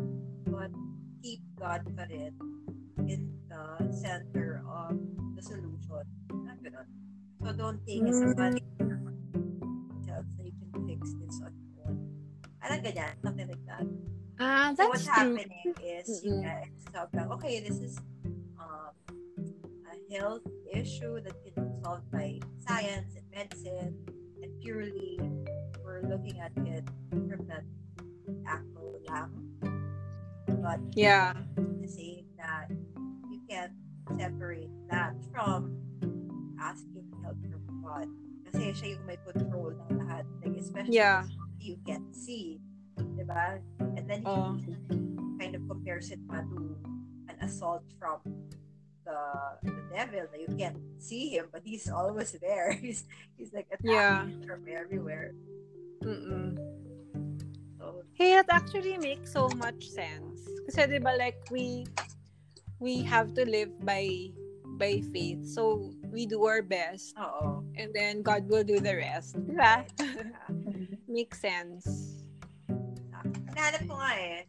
but 0.51 0.71
keep 1.23 1.41
God 1.55 1.87
pa 1.97 2.03
rin 2.11 2.35
in 3.07 3.31
the 3.49 3.93
center 3.95 4.63
of 4.67 4.99
the 5.37 5.43
solution. 5.43 6.03
Na 6.35 6.59
ganun. 6.59 6.87
So, 7.39 7.55
don't 7.55 7.79
think 7.87 8.09
it's 8.11 8.19
a 8.19 8.35
money 8.35 8.67
yourself 8.83 10.27
so 10.35 10.43
you 10.43 10.53
can 10.59 10.71
fix 10.91 11.15
this 11.23 11.39
on 11.47 11.55
your 11.55 11.87
own. 11.87 12.11
Parang 12.59 12.83
ganyan, 12.83 13.15
something 13.23 13.47
like 13.47 13.65
that. 13.71 13.87
Ah, 14.43 14.75
So 14.75 14.83
that's 14.83 14.89
what's 14.91 15.07
true. 15.07 15.39
happening 15.39 15.75
is, 15.79 16.23
yeah, 16.27 16.67
it's 16.67 16.85
sobrang, 16.91 17.31
okay, 17.39 17.63
this 17.63 17.79
is 17.79 17.99
um, 18.59 18.95
a 19.87 19.95
health 20.15 20.47
issue 20.75 21.23
that 21.23 21.35
can 21.43 21.58
solved 21.83 22.11
by 22.11 22.41
science 22.61 23.15
and 23.17 23.27
medicine, 23.31 23.95
and 24.43 24.51
purely 24.61 25.19
we're 25.85 26.03
looking 26.07 26.39
at 26.41 26.53
it 26.67 26.85
from 27.11 27.47
that 27.49 27.65
angle 28.47 28.99
lang. 29.09 29.31
But 30.63 30.81
Yeah. 30.95 31.33
saying 31.89 32.29
that 32.37 32.69
you 33.33 33.41
can't 33.49 33.73
separate 34.19 34.69
that 34.93 35.17
from 35.33 35.73
asking 36.61 37.09
help 37.25 37.39
from 37.41 37.65
God. 37.81 38.09
Kasi 38.49 38.73
siya 38.77 38.87
yung 38.97 39.05
may 39.09 39.17
control 39.25 39.73
ng 39.73 39.91
lahat. 39.97 40.25
Like, 40.45 40.57
especially 40.61 41.01
Yeah. 41.01 41.25
you 41.61 41.81
can't 41.85 42.13
see. 42.13 42.61
Diba? 43.17 43.63
And 43.97 44.05
then 44.09 44.21
he 44.21 44.29
Oh. 44.29 44.57
kind 45.39 45.55
of 45.55 45.63
compares 45.69 46.11
it 46.11 46.21
to 46.29 46.39
an 47.29 47.37
assault 47.41 47.85
from 47.97 48.21
the 49.09 49.73
the 49.73 49.85
devil 49.89 50.29
that 50.29 50.41
you 50.41 50.53
can't 50.61 50.77
see 51.01 51.33
him 51.33 51.49
but 51.49 51.65
he's 51.65 51.89
always 51.89 52.37
there 52.45 52.77
he's 52.85 53.09
he's 53.41 53.53
like 53.57 53.67
attacking 53.73 54.45
from 54.45 54.61
everywhere 54.69 55.33
Mm-mm. 56.05 56.55
so 57.81 58.05
Hey, 58.19 58.35
that 58.35 58.51
actually 58.51 58.99
makes 58.99 59.31
so 59.31 59.47
much 59.63 59.87
sense. 59.95 60.43
Kasi 60.67 60.91
'di 60.91 60.99
ba 60.99 61.15
like 61.15 61.39
we 61.55 61.87
we 62.83 63.07
have 63.07 63.31
to 63.39 63.47
live 63.47 63.71
by 63.87 64.11
by 64.75 64.99
faith. 65.15 65.43
So 65.47 65.95
we 66.11 66.27
do 66.27 66.43
our 66.47 66.63
best 66.63 67.15
oo 67.15 67.63
and 67.79 67.95
then 67.95 68.27
God 68.27 68.51
will 68.51 68.67
do 68.67 68.83
the 68.83 68.99
rest. 68.99 69.39
'Di 69.39 69.55
ba? 69.55 69.87
Makes 71.07 71.39
sense. 71.39 71.87
Hinahanap 73.55 73.83
ko 73.87 73.95
nga 74.03 74.13
eh. 74.19 74.43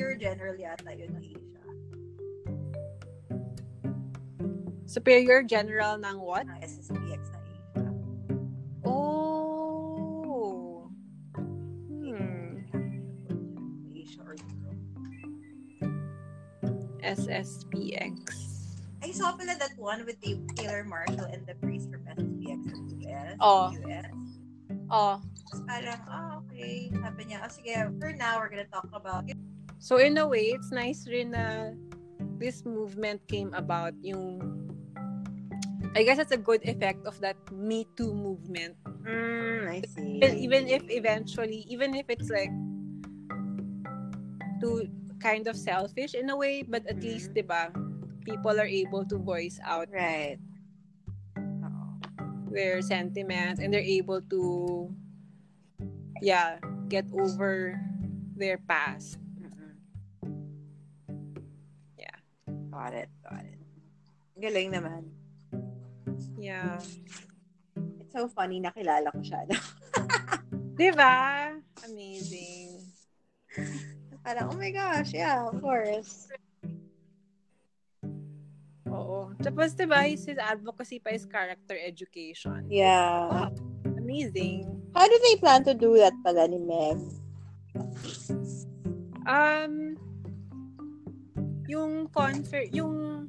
Superior 0.00 0.16
General 0.16 0.56
yata 0.56 0.96
yun 0.96 1.12
ng 1.12 1.28
Asia. 1.28 1.60
Superior 4.88 5.44
General 5.44 6.00
ng 6.00 6.16
what? 6.24 6.48
Ng 6.48 6.56
SSPX 6.64 7.20
ng 7.28 7.44
Asia. 7.44 7.84
Oh. 8.88 10.88
Hmm. 11.92 12.64
Asia 13.92 14.24
or 14.24 14.40
Europe. 14.40 14.80
SSPX. 17.04 18.16
I 19.04 19.12
saw 19.12 19.36
pala 19.36 19.52
that 19.60 19.76
one 19.76 20.08
with 20.08 20.16
Dave 20.24 20.40
Taylor 20.56 20.80
Marshall 20.80 21.28
and 21.28 21.44
the 21.44 21.60
priest 21.60 21.92
from 21.92 22.08
SSPX 22.08 22.72
in 22.72 22.88
the 22.88 23.04
US. 23.12 23.36
Oh. 23.36 23.68
US. 23.84 24.08
Oh. 24.88 25.20
Parang, 25.68 26.00
oh, 26.08 26.40
okay. 26.48 26.88
Sabi 26.88 27.28
niya, 27.28 27.44
oh, 27.44 27.52
sige, 27.52 27.76
for 28.00 28.16
now, 28.16 28.40
we're 28.40 28.48
gonna 28.48 28.64
talk 28.72 28.88
about 28.96 29.28
So 29.80 29.96
in 29.96 30.20
a 30.20 30.28
way, 30.28 30.52
it's 30.52 30.68
nice 30.70 31.08
rin 31.08 31.32
na 31.32 31.72
this 32.36 32.68
movement 32.68 33.24
came 33.26 33.48
about 33.56 33.96
yung 34.04 34.44
I 35.96 36.04
guess 36.04 36.20
that's 36.20 36.36
a 36.36 36.38
good 36.38 36.62
effect 36.68 37.02
of 37.08 37.18
that 37.24 37.34
Me 37.50 37.88
Too 37.96 38.12
movement. 38.14 38.76
Mm, 39.02 39.66
I 39.66 39.80
see. 39.82 40.20
Even, 40.20 40.36
even 40.38 40.62
if 40.68 40.84
eventually, 40.86 41.64
even 41.66 41.96
if 41.96 42.06
it's 42.12 42.28
like 42.28 42.52
too 44.60 44.86
kind 45.18 45.48
of 45.48 45.56
selfish 45.56 46.14
in 46.14 46.28
a 46.28 46.36
way, 46.36 46.62
but 46.62 46.84
at 46.86 47.00
Mhm. 47.00 47.08
least, 47.08 47.32
diba, 47.32 47.72
people 48.22 48.54
are 48.60 48.68
able 48.68 49.02
to 49.08 49.16
voice 49.16 49.58
out 49.64 49.88
Right. 49.88 50.38
Their 52.52 52.82
sentiments 52.82 53.58
and 53.62 53.72
they're 53.72 53.80
able 53.82 54.20
to, 54.28 54.90
yeah, 56.20 56.60
get 56.92 57.08
over 57.14 57.78
their 58.36 58.58
past. 58.68 59.16
Got 62.80 62.96
it. 62.96 63.12
Got 63.28 63.44
it. 63.44 63.60
Galing 64.40 64.72
naman. 64.72 65.12
Yeah. 66.40 66.80
It's 67.76 68.16
so 68.16 68.24
funny. 68.32 68.56
Nakilala 68.56 69.12
ko 69.12 69.20
siya. 69.20 69.44
Diba? 70.80 71.60
Amazing. 71.84 72.80
Parang, 74.24 74.48
oh 74.48 74.56
my 74.56 74.72
gosh, 74.72 75.12
yeah, 75.12 75.44
of 75.44 75.60
course. 75.60 76.32
Oo. 78.88 79.36
Tapos, 79.44 79.76
diba, 79.76 80.00
his, 80.08 80.24
his 80.24 80.40
advocacy 80.40 81.04
pa 81.04 81.12
is 81.12 81.28
character 81.28 81.76
education. 81.76 82.64
Yeah. 82.72 83.52
Amazing. 83.84 84.72
How 84.96 85.04
do 85.04 85.16
they 85.20 85.36
plan 85.36 85.68
to 85.68 85.76
do 85.76 86.00
that 86.00 86.16
pala 86.24 86.48
ni 86.48 86.56
Meg? 86.56 86.96
Um, 89.28 89.89
yung 91.70 92.10
confer, 92.10 92.66
yung, 92.74 93.22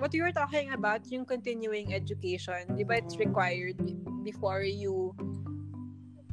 what 0.00 0.08
you 0.16 0.24
were 0.24 0.32
talking 0.32 0.72
about, 0.72 1.04
yung 1.12 1.28
continuing 1.28 1.92
education, 1.92 2.64
di 2.72 2.84
ba 2.88 3.04
it's 3.04 3.20
required 3.20 3.76
before 4.24 4.64
you, 4.64 5.12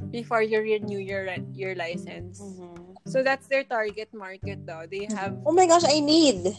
before 0.08 0.40
you 0.40 0.64
renew 0.64 0.96
your, 0.96 1.28
your 1.52 1.76
license. 1.76 2.40
Mm-hmm. 2.40 2.96
So 3.04 3.20
that's 3.20 3.46
their 3.52 3.68
target 3.68 4.08
market 4.16 4.64
though 4.64 4.88
They 4.88 5.04
have, 5.12 5.36
Oh 5.44 5.52
my 5.52 5.68
gosh, 5.68 5.84
I 5.84 6.00
need 6.00 6.56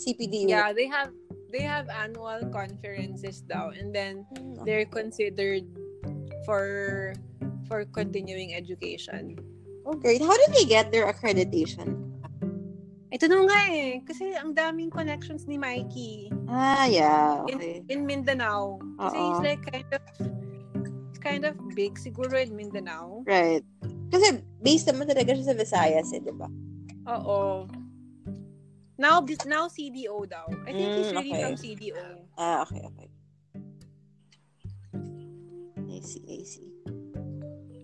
CPD. 0.00 0.48
yeah, 0.48 0.72
they 0.72 0.88
have, 0.88 1.12
they 1.52 1.60
have 1.60 1.92
annual 1.92 2.48
conferences 2.48 3.44
daw. 3.44 3.68
And 3.76 3.92
then, 3.92 4.24
hmm. 4.32 4.64
they're 4.64 4.88
considered 4.88 5.68
for, 6.48 7.12
for 7.68 7.84
continuing 7.92 8.54
education. 8.56 9.36
Oh, 9.84 9.92
great. 9.92 10.20
How 10.20 10.36
did 10.36 10.56
they 10.56 10.64
get 10.64 10.90
their 10.90 11.06
accreditation? 11.12 12.05
Ito 13.06 13.24
na 13.30 13.38
nga 13.46 13.60
eh. 13.70 14.02
Kasi 14.02 14.34
ang 14.34 14.50
daming 14.50 14.90
connections 14.90 15.46
ni 15.46 15.54
Mikey. 15.58 16.30
Ah, 16.50 16.90
yeah. 16.90 17.46
in, 17.46 17.86
in 17.86 18.00
Mindanao. 18.02 18.82
Kasi 18.98 19.16
Oo. 19.16 19.26
he's 19.30 19.42
like 19.46 19.62
kind 19.62 19.90
of 19.94 20.02
he's 21.10 21.20
kind 21.22 21.44
of 21.46 21.54
big 21.78 21.94
siguro 21.98 22.34
in 22.34 22.54
Mindanao. 22.54 23.22
Right. 23.22 23.62
Kasi 24.10 24.42
based 24.62 24.90
naman 24.90 25.06
talaga 25.06 25.34
siya 25.34 25.54
sa 25.54 25.56
Visayas, 25.58 26.10
eh, 26.14 26.22
di 26.22 26.34
ba? 26.34 26.50
Oo. 27.06 27.66
Now 28.98 29.20
now 29.44 29.68
CDO 29.68 30.24
daw. 30.24 30.48
I 30.64 30.72
think 30.72 30.90
he's 30.96 31.12
Mm, 31.12 31.16
really 31.20 31.32
okay. 31.36 31.42
from 31.44 31.54
CDO. 31.60 32.04
Ah, 32.40 32.64
okay, 32.64 32.80
okay. 32.80 33.08
I 35.86 36.00
see, 36.00 36.24
I 36.26 36.42
see. 36.44 36.70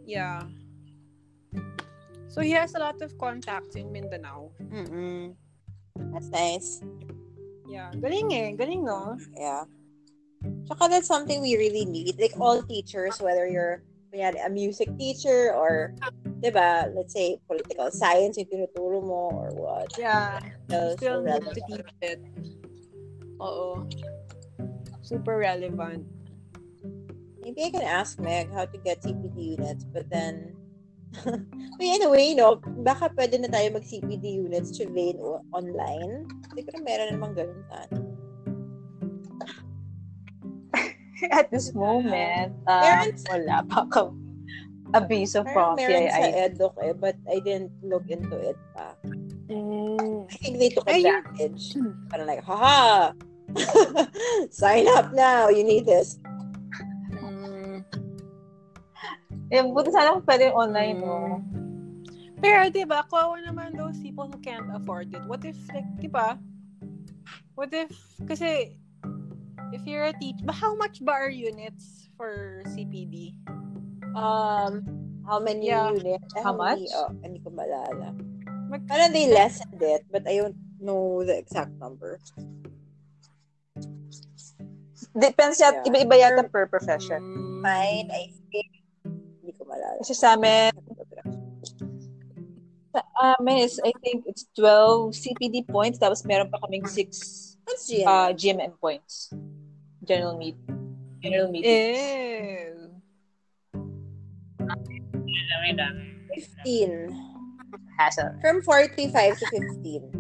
Yeah. 0.09 0.45
So 2.33 2.41
he 2.41 2.57
has 2.57 2.73
a 2.75 2.81
lot 2.81 2.97
of 3.05 3.13
contacts 3.21 3.77
in 3.77 3.93
Mindanao. 3.93 4.57
Mm-mm. 4.73 5.37
That's 6.17 6.33
nice. 6.33 6.81
Yeah. 7.69 7.93
Galing 7.93 8.33
eh. 8.33 8.57
Galing 8.57 8.89
no? 8.89 9.21
Yeah. 9.37 9.69
Tsaka 10.65 10.89
that's 10.89 11.07
something 11.07 11.45
we 11.45 11.61
really 11.61 11.85
need. 11.85 12.17
Like 12.17 12.33
all 12.41 12.65
teachers, 12.65 13.21
whether 13.21 13.45
you're 13.45 13.85
kunyari, 14.09 14.41
a 14.41 14.49
music 14.49 14.89
teacher 14.97 15.53
or 15.53 15.93
diba, 16.41 16.89
let's 16.97 17.13
say, 17.13 17.37
political 17.47 17.93
science 17.93 18.41
yung 18.41 18.49
tinuturo 18.49 19.05
mo 19.05 19.29
or 19.37 19.53
what. 19.53 19.93
Yeah. 20.01 20.41
So, 20.73 20.97
Still 20.97 21.21
so 21.21 21.29
need 21.29 21.37
relevant. 21.37 21.55
to 21.55 21.61
teach 21.69 21.93
it. 22.01 22.21
Oo. 23.45 23.85
Super 25.05 25.37
relevant. 25.37 26.09
Maybe 27.45 27.61
I 27.69 27.71
can 27.71 27.85
ask 27.85 28.17
Meg 28.19 28.49
how 28.57 28.65
to 28.65 28.79
get 28.81 29.03
CPD 29.05 29.59
units, 29.59 29.85
but 29.85 30.09
then, 30.09 30.55
but 31.79 31.87
anyway, 31.87 32.33
no, 32.33 32.57
baka 32.83 33.13
pwede 33.13 33.37
na 33.41 33.49
tayo 33.53 33.77
mag-CPD 33.77 34.43
units 34.43 34.73
o- 35.21 35.45
online. 35.53 36.25
Siguro 36.57 36.79
meron 36.81 37.09
namang 37.17 37.35
ganun 37.37 37.63
sa 37.69 37.85
At 41.39 41.53
this 41.55 41.71
moment, 41.77 42.57
um, 42.67 42.83
Meron 42.83 43.15
wala 43.31 43.57
pa 43.69 43.87
ka 43.87 44.11
abiso 44.93 45.47
from 45.55 45.79
meron 45.79 46.09
sa 46.11 46.19
CII. 46.21 46.53
EDUC 46.53 46.75
eh, 46.83 46.95
but 46.97 47.17
I 47.31 47.39
didn't 47.41 47.73
look 47.85 48.09
into 48.11 48.37
it 48.37 48.59
pa. 48.75 48.97
Mm. 49.49 50.27
I 50.29 50.37
think 50.41 50.59
they 50.59 50.71
took 50.73 50.89
advantage. 50.89 51.77
Parang 52.09 52.27
like, 52.27 52.45
haha! 52.45 53.13
Sign 54.51 54.89
up 54.97 55.13
now! 55.13 55.49
You 55.49 55.65
need 55.65 55.85
this. 55.87 56.19
Eh, 59.53 59.61
buti 59.61 59.93
sana 59.93 60.17
kung 60.17 60.25
pwede 60.25 60.49
online, 60.57 60.97
no? 60.97 61.45
Pero, 62.41 62.73
di 62.73 62.89
ba, 62.89 63.05
kawawa 63.05 63.37
naman 63.45 63.77
those 63.77 64.01
people 64.01 64.25
who 64.25 64.41
can't 64.41 64.67
afford 64.73 65.13
it. 65.13 65.21
What 65.29 65.45
if, 65.45 65.61
like, 65.71 65.87
di 66.01 66.09
ba? 66.09 66.41
What 67.53 67.69
if, 67.77 67.93
kasi, 68.25 68.81
if 69.77 69.85
you're 69.85 70.09
a 70.09 70.17
teacher, 70.17 70.49
how 70.49 70.73
much 70.73 71.05
ba 71.05 71.13
are 71.13 71.29
units 71.29 72.09
for 72.17 72.65
CPD? 72.73 73.37
Um, 74.17 74.89
how 75.29 75.37
many 75.37 75.69
Yeah. 75.69 75.93
units? 75.93 76.33
How 76.41 76.57
many- 76.57 76.89
much? 76.89 76.97
Oh, 76.97 77.13
hindi 77.21 77.39
ko 77.45 77.53
malala. 77.53 78.17
Mag- 78.73 78.89
Parang 78.89 79.13
they 79.13 79.29
lessened 79.29 79.85
it, 79.85 80.09
but 80.09 80.25
I 80.25 80.41
don't 80.41 80.57
know 80.81 81.21
the 81.21 81.37
exact 81.37 81.77
number. 81.77 82.17
Depends 85.13 85.61
yat, 85.61 85.85
Yeah. 85.85 85.93
iba-iba 85.93 86.17
yata 86.17 86.43
per 86.49 86.65
profession. 86.73 87.21
Mm. 87.21 87.61
Mine, 87.61 88.09
I 88.09 88.33
Kasi 90.03 90.19
sa 90.19 90.35
amin, 90.35 90.75
sa 92.91 93.07
amin 93.39 93.63
is, 93.63 93.79
I 93.87 93.95
think, 94.03 94.27
it's 94.27 94.51
12 94.59 95.15
CPD 95.15 95.63
points, 95.63 96.03
tapos 96.03 96.27
meron 96.27 96.51
pa 96.51 96.59
kaming 96.67 96.83
6 96.91 97.55
What's 97.63 97.87
GM? 97.87 98.03
uh, 98.11 98.35
GMM 98.35 98.75
points. 98.83 99.31
General 100.03 100.35
meet. 100.35 100.59
General 101.23 101.47
meeting. 101.55 101.71
Ew. 101.71 102.99
15. 106.67 107.15
Hassle. 107.95 108.35
From 108.43 108.59
45 108.67 109.39
to 109.39 109.47
15. 109.47 110.11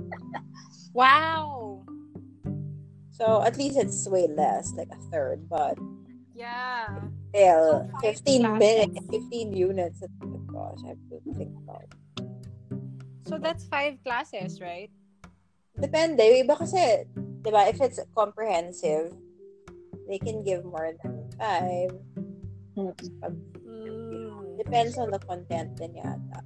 Wow. 0.94 1.82
So, 3.10 3.42
at 3.42 3.58
least 3.58 3.74
it's 3.74 4.06
way 4.06 4.30
less, 4.30 4.70
like 4.78 4.94
a 4.94 5.00
third, 5.10 5.50
but 5.50 5.74
Yeah. 6.38 7.02
Still, 7.32 7.88
So, 7.88 8.00
15 8.04 8.58
minutes, 8.60 9.00
15 9.08 9.56
units. 9.56 9.98
Oh 10.20 10.36
gosh, 10.52 10.84
I 10.84 10.88
have 10.92 11.02
to 11.08 11.16
think 11.32 11.56
about 11.64 11.82
it. 11.88 11.96
So 13.24 13.38
that's 13.40 13.64
five 13.64 13.96
classes, 14.04 14.60
right? 14.60 14.92
Depende. 15.80 16.20
Yung 16.20 16.44
iba 16.44 16.54
kasi, 16.60 17.08
di 17.40 17.48
ba, 17.48 17.64
if 17.72 17.80
it's 17.80 17.96
comprehensive, 18.12 19.16
they 20.04 20.20
can 20.20 20.44
give 20.44 20.68
more 20.68 20.92
than 21.00 21.24
five. 21.40 21.96
Pag- 23.24 23.48
Mm. 23.64 24.60
Depends 24.60 25.00
on 25.00 25.08
the 25.08 25.18
content 25.24 25.72
din 25.80 25.96
yata. 25.96 26.40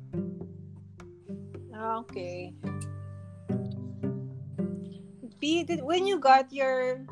Ah, 1.74 1.98
Okay. 2.06 2.54
B, 5.42 5.64
did, 5.66 5.82
when 5.84 6.06
you 6.06 6.18
got 6.18 6.48
your 6.54 7.04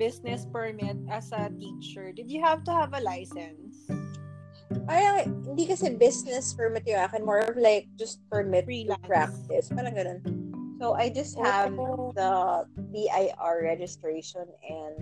business 0.00 0.48
permit 0.48 0.96
as 1.12 1.28
a 1.36 1.52
teacher, 1.60 2.08
did 2.16 2.32
you 2.32 2.40
have 2.40 2.64
to 2.64 2.72
have 2.72 2.96
a 2.96 3.04
license? 3.04 3.84
Parang, 4.88 5.44
hindi 5.44 5.68
kasi 5.68 5.92
business 5.92 6.56
permit 6.56 6.88
yung 6.88 7.04
akin. 7.04 7.20
More 7.20 7.44
of 7.44 7.60
like, 7.60 7.84
just 8.00 8.24
permit 8.32 8.64
Freelance. 8.64 8.96
to 9.04 9.04
practice. 9.04 9.68
Parang 9.68 9.92
ganun. 9.92 10.20
So, 10.80 10.96
I 10.96 11.12
just 11.12 11.36
have 11.36 11.76
Oh. 11.76 12.16
the 12.16 12.64
BIR 12.88 13.68
registration 13.68 14.48
and 14.64 14.96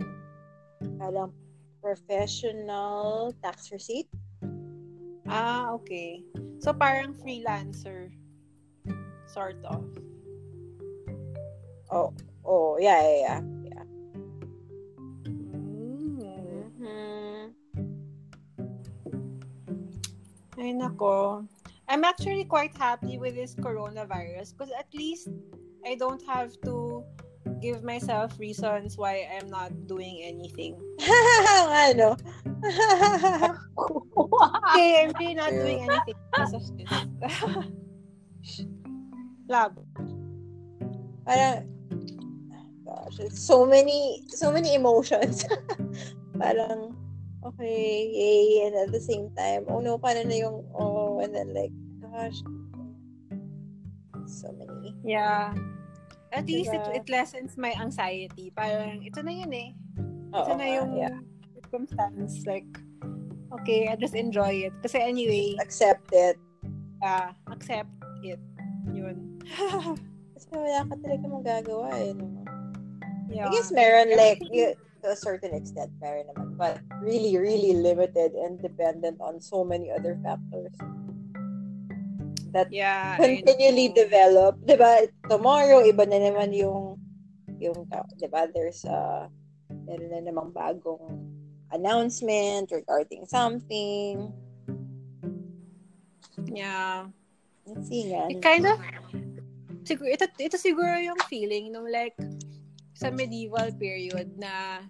parang 0.99 1.31
professional 1.79 3.31
tax 3.39 3.71
receipt. 3.71 4.11
Ah, 5.29 5.71
okay. 5.79 6.25
So 6.59 6.73
parang 6.73 7.15
freelancer. 7.15 8.11
Sort 9.31 9.61
of. 9.63 9.85
Oh, 11.93 12.13
oh, 12.45 12.77
yeah, 12.81 13.01
yeah, 13.01 13.21
yeah. 13.21 13.41
Ay, 20.59 20.75
mm. 20.75 20.83
nako. 20.83 21.47
I'm 21.89 22.05
actually 22.05 22.45
quite 22.45 22.77
happy 22.77 23.17
with 23.17 23.35
this 23.39 23.55
coronavirus 23.55 24.53
because 24.53 24.75
at 24.77 24.91
least 24.93 25.31
I 25.87 25.95
don't 25.95 26.21
have 26.27 26.53
to 26.69 27.07
give 27.63 27.83
myself 27.83 28.39
reasons 28.39 28.99
why 28.99 29.25
I'm 29.25 29.49
not 29.49 29.73
doing 29.87 30.21
anything. 30.23 30.77
ano? 31.89 32.19
Okay, 34.69 35.07
I'm 35.07 35.15
really 35.19 35.35
not 35.35 35.51
doing 35.51 35.87
anything 35.87 36.19
because 36.35 36.53
of 36.53 36.63
this. 36.75 36.91
Lab. 39.49 39.79
parang, 41.25 41.71
gosh, 42.85 43.17
it's 43.23 43.39
so 43.39 43.65
many, 43.65 44.27
so 44.27 44.51
many 44.51 44.75
emotions. 44.75 45.47
parang, 46.39 46.98
okay, 47.53 48.09
yay, 48.13 48.67
and 48.69 48.75
at 48.77 48.91
the 48.93 49.01
same 49.01 49.33
time, 49.37 49.65
oh 49.69 49.81
no, 49.81 49.97
paano 49.99 50.25
na 50.29 50.37
yung, 50.37 50.65
oh, 50.77 51.21
and 51.21 51.33
then 51.35 51.53
like, 51.57 51.73
gosh, 52.01 52.39
so 54.29 54.53
many. 54.57 54.95
Yeah. 55.05 55.55
At 56.33 56.45
least 56.45 56.69
it, 56.69 56.85
Diba? 56.85 56.97
it 57.01 57.07
lessens 57.09 57.57
my 57.57 57.73
anxiety. 57.81 58.53
Parang, 58.53 59.01
ito 59.01 59.25
na 59.25 59.33
yun 59.33 59.49
eh. 59.49 59.73
Oo 60.37 60.45
Ito 60.45 60.53
na 60.61 60.67
nga, 60.69 60.77
yung 60.77 60.91
yeah. 60.93 61.17
circumstance. 61.57 62.45
Like, 62.45 62.69
okay, 63.61 63.89
I 63.89 63.97
just 63.97 64.13
enjoy 64.13 64.69
it. 64.69 64.75
Kasi 64.85 65.01
anyway, 65.01 65.57
Accept 65.57 66.05
it. 66.13 66.37
uh, 67.01 67.33
accept 67.49 67.89
it. 68.21 68.37
Yun. 68.93 69.41
Kasi 70.37 70.47
wala 70.53 70.85
ka 70.85 70.95
talaga 71.01 71.25
magagawa 71.33 71.89
eh, 71.97 72.13
no? 72.13 72.29
yeah. 73.33 73.49
I 73.49 73.53
guess 73.57 73.73
meron 73.73 74.13
like, 74.13 74.45
y- 74.53 74.77
to 75.01 75.09
a 75.09 75.17
certain 75.17 75.57
extent, 75.57 75.89
meron 76.05 76.29
naman. 76.29 76.48
But 76.59 76.83
really, 76.99 77.39
really 77.39 77.79
limited 77.79 78.35
and 78.35 78.59
dependent 78.59 79.23
on 79.23 79.39
so 79.39 79.63
many 79.63 79.95
other 79.95 80.19
factors. 80.27 80.75
That 82.51 82.67
yeah, 82.75 83.15
continually 83.15 83.95
develop. 83.95 84.59
'Di 84.67 84.75
ba? 84.75 85.07
Tomorrow 85.31 85.87
iba 85.87 86.03
na 86.03 86.19
naman 86.19 86.51
yung 86.51 86.99
yung 87.63 87.87
'di 87.87 88.27
ba? 88.27 88.51
There's 88.51 88.83
a 88.83 89.31
meron 89.71 90.11
na 90.11 90.21
namang 90.27 90.51
bagong 90.51 91.07
announcement 91.71 92.75
regarding 92.75 93.29
something. 93.29 94.33
Yeah. 96.51 97.13
Let's 97.69 97.89
see 97.93 98.09
nga. 98.09 98.33
It 98.33 98.41
kind 98.41 98.65
of, 98.65 98.81
siguro, 99.85 100.09
ito, 100.09 100.25
ito 100.41 100.57
siguro 100.57 100.97
yung 100.97 101.21
feeling 101.29 101.69
nung 101.69 101.85
like, 101.93 102.17
sa 102.97 103.13
medieval 103.13 103.69
period 103.77 104.33
na 104.41 104.83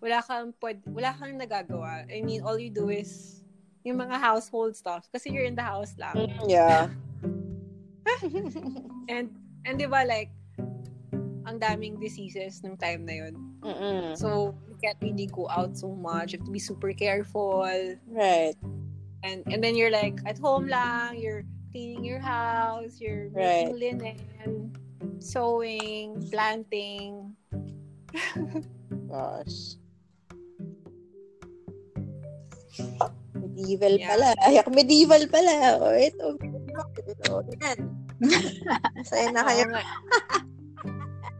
wala 0.00 0.24
kang 0.24 0.52
pwed, 0.60 0.80
wala 0.88 1.12
kang 1.14 1.36
nagagawa. 1.36 2.08
I 2.08 2.24
mean, 2.24 2.42
all 2.42 2.58
you 2.58 2.72
do 2.72 2.88
is 2.88 3.44
yung 3.84 4.00
mga 4.00 4.16
household 4.20 4.76
stuff 4.76 5.08
kasi 5.12 5.30
you're 5.30 5.46
in 5.46 5.54
the 5.54 5.64
house 5.64 5.94
lang. 6.00 6.32
Yeah. 6.48 6.88
And, 9.10 9.32
and 9.64 9.78
di 9.78 9.86
ba 9.86 10.04
like, 10.04 10.32
ang 11.48 11.58
daming 11.58 12.00
diseases 12.00 12.62
nung 12.62 12.76
time 12.76 13.04
na 13.04 13.14
yun. 13.26 13.34
Mm-mm. 13.64 14.16
So, 14.16 14.54
you 14.68 14.76
can't 14.78 14.96
really 15.00 15.26
go 15.26 15.48
out 15.48 15.76
so 15.76 15.88
much. 15.92 16.32
You 16.32 16.38
have 16.38 16.46
to 16.46 16.52
be 16.52 16.60
super 16.60 16.92
careful. 16.92 17.64
Right. 18.06 18.54
And 19.22 19.44
and 19.52 19.60
then 19.60 19.76
you're 19.76 19.92
like 19.92 20.16
at 20.24 20.38
home 20.38 20.68
lang, 20.68 21.20
you're 21.20 21.44
cleaning 21.72 22.04
your 22.04 22.20
house, 22.20 23.00
you're 23.00 23.28
making 23.36 23.76
linen, 23.76 24.72
sewing, 25.20 26.24
planting. 26.30 27.36
Gosh. 29.10 29.79
Medieval 33.36 33.94
Yeah. 33.96 34.08
pala. 34.12 34.28
Ay, 34.42 34.54
ako 34.58 34.70
medieval 34.74 35.22
pala. 35.30 35.54
O, 35.80 35.94
ito. 35.94 36.26
O, 37.30 37.40
yan. 37.46 37.78
Masaya 38.96 39.28
na 39.32 39.46
kayo. 39.46 39.64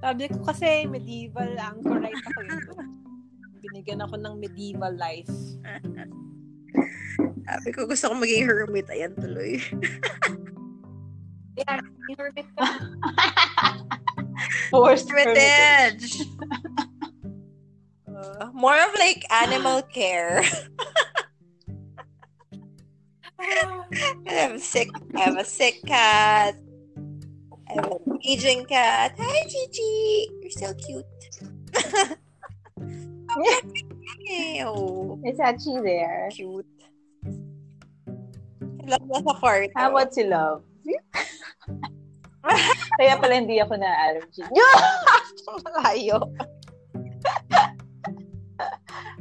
Sabi 0.00 0.32
ko 0.32 0.38
kasi 0.48 0.88
medieval 0.88 1.50
anchorite 1.60 2.24
ako 2.24 2.40
yun. 2.46 2.60
Binigyan 3.60 4.00
ako 4.00 4.16
ng 4.16 4.34
medieval 4.40 4.94
life. 4.96 5.28
Sabi 7.44 7.68
ko, 7.74 7.84
gusto 7.84 8.08
ko 8.08 8.14
maging 8.16 8.48
hermit. 8.48 8.88
Ayan 8.88 9.12
tuloy. 9.18 9.60
Yeah, 11.58 11.82
hermit 12.16 12.48
ka. 12.56 12.64
Forced 14.72 15.10
hermitage. 15.12 16.24
Hermitage! 16.24 16.32
Uh, 18.08 18.48
more 18.56 18.78
of 18.78 18.94
like 18.96 19.26
animal 19.28 19.82
care. 19.82 20.40
I 23.40 24.32
have 24.32 24.60
sick. 24.60 24.90
I 25.16 25.20
have 25.20 25.38
a 25.38 25.44
sick 25.44 25.80
cat. 25.86 26.54
I 27.70 27.72
have 27.74 27.86
an 28.04 28.18
aging 28.26 28.66
cat. 28.66 29.14
Hi, 29.18 29.40
Gigi. 29.48 30.28
You're 30.42 30.50
so 30.50 30.74
cute. 30.74 31.06
oh, 34.66 35.18
Is 35.24 35.38
Hachi 35.38 35.80
there? 35.82 36.28
cute. 36.32 36.66
Love 38.84 39.06
na 39.08 39.20
sa 39.22 39.32
kwarto. 39.38 39.70
How 39.76 39.90
about 39.94 40.12
si 40.12 40.24
Love? 40.26 40.62
Kaya 42.98 43.14
pala 43.20 43.36
hindi 43.38 43.60
ako 43.60 43.76
na-allergy. 43.76 44.42
Malayo. 45.64 46.18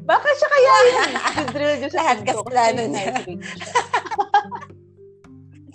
Baka 0.10 0.26
siya 0.34 0.50
kaya 0.50 0.74
yun. 0.90 1.10
Drill 1.54 1.76
niyo 1.78 1.90
sa 1.94 2.02
Lahat 2.02 2.18
pinto. 2.26 2.42
kasalanan 2.42 2.90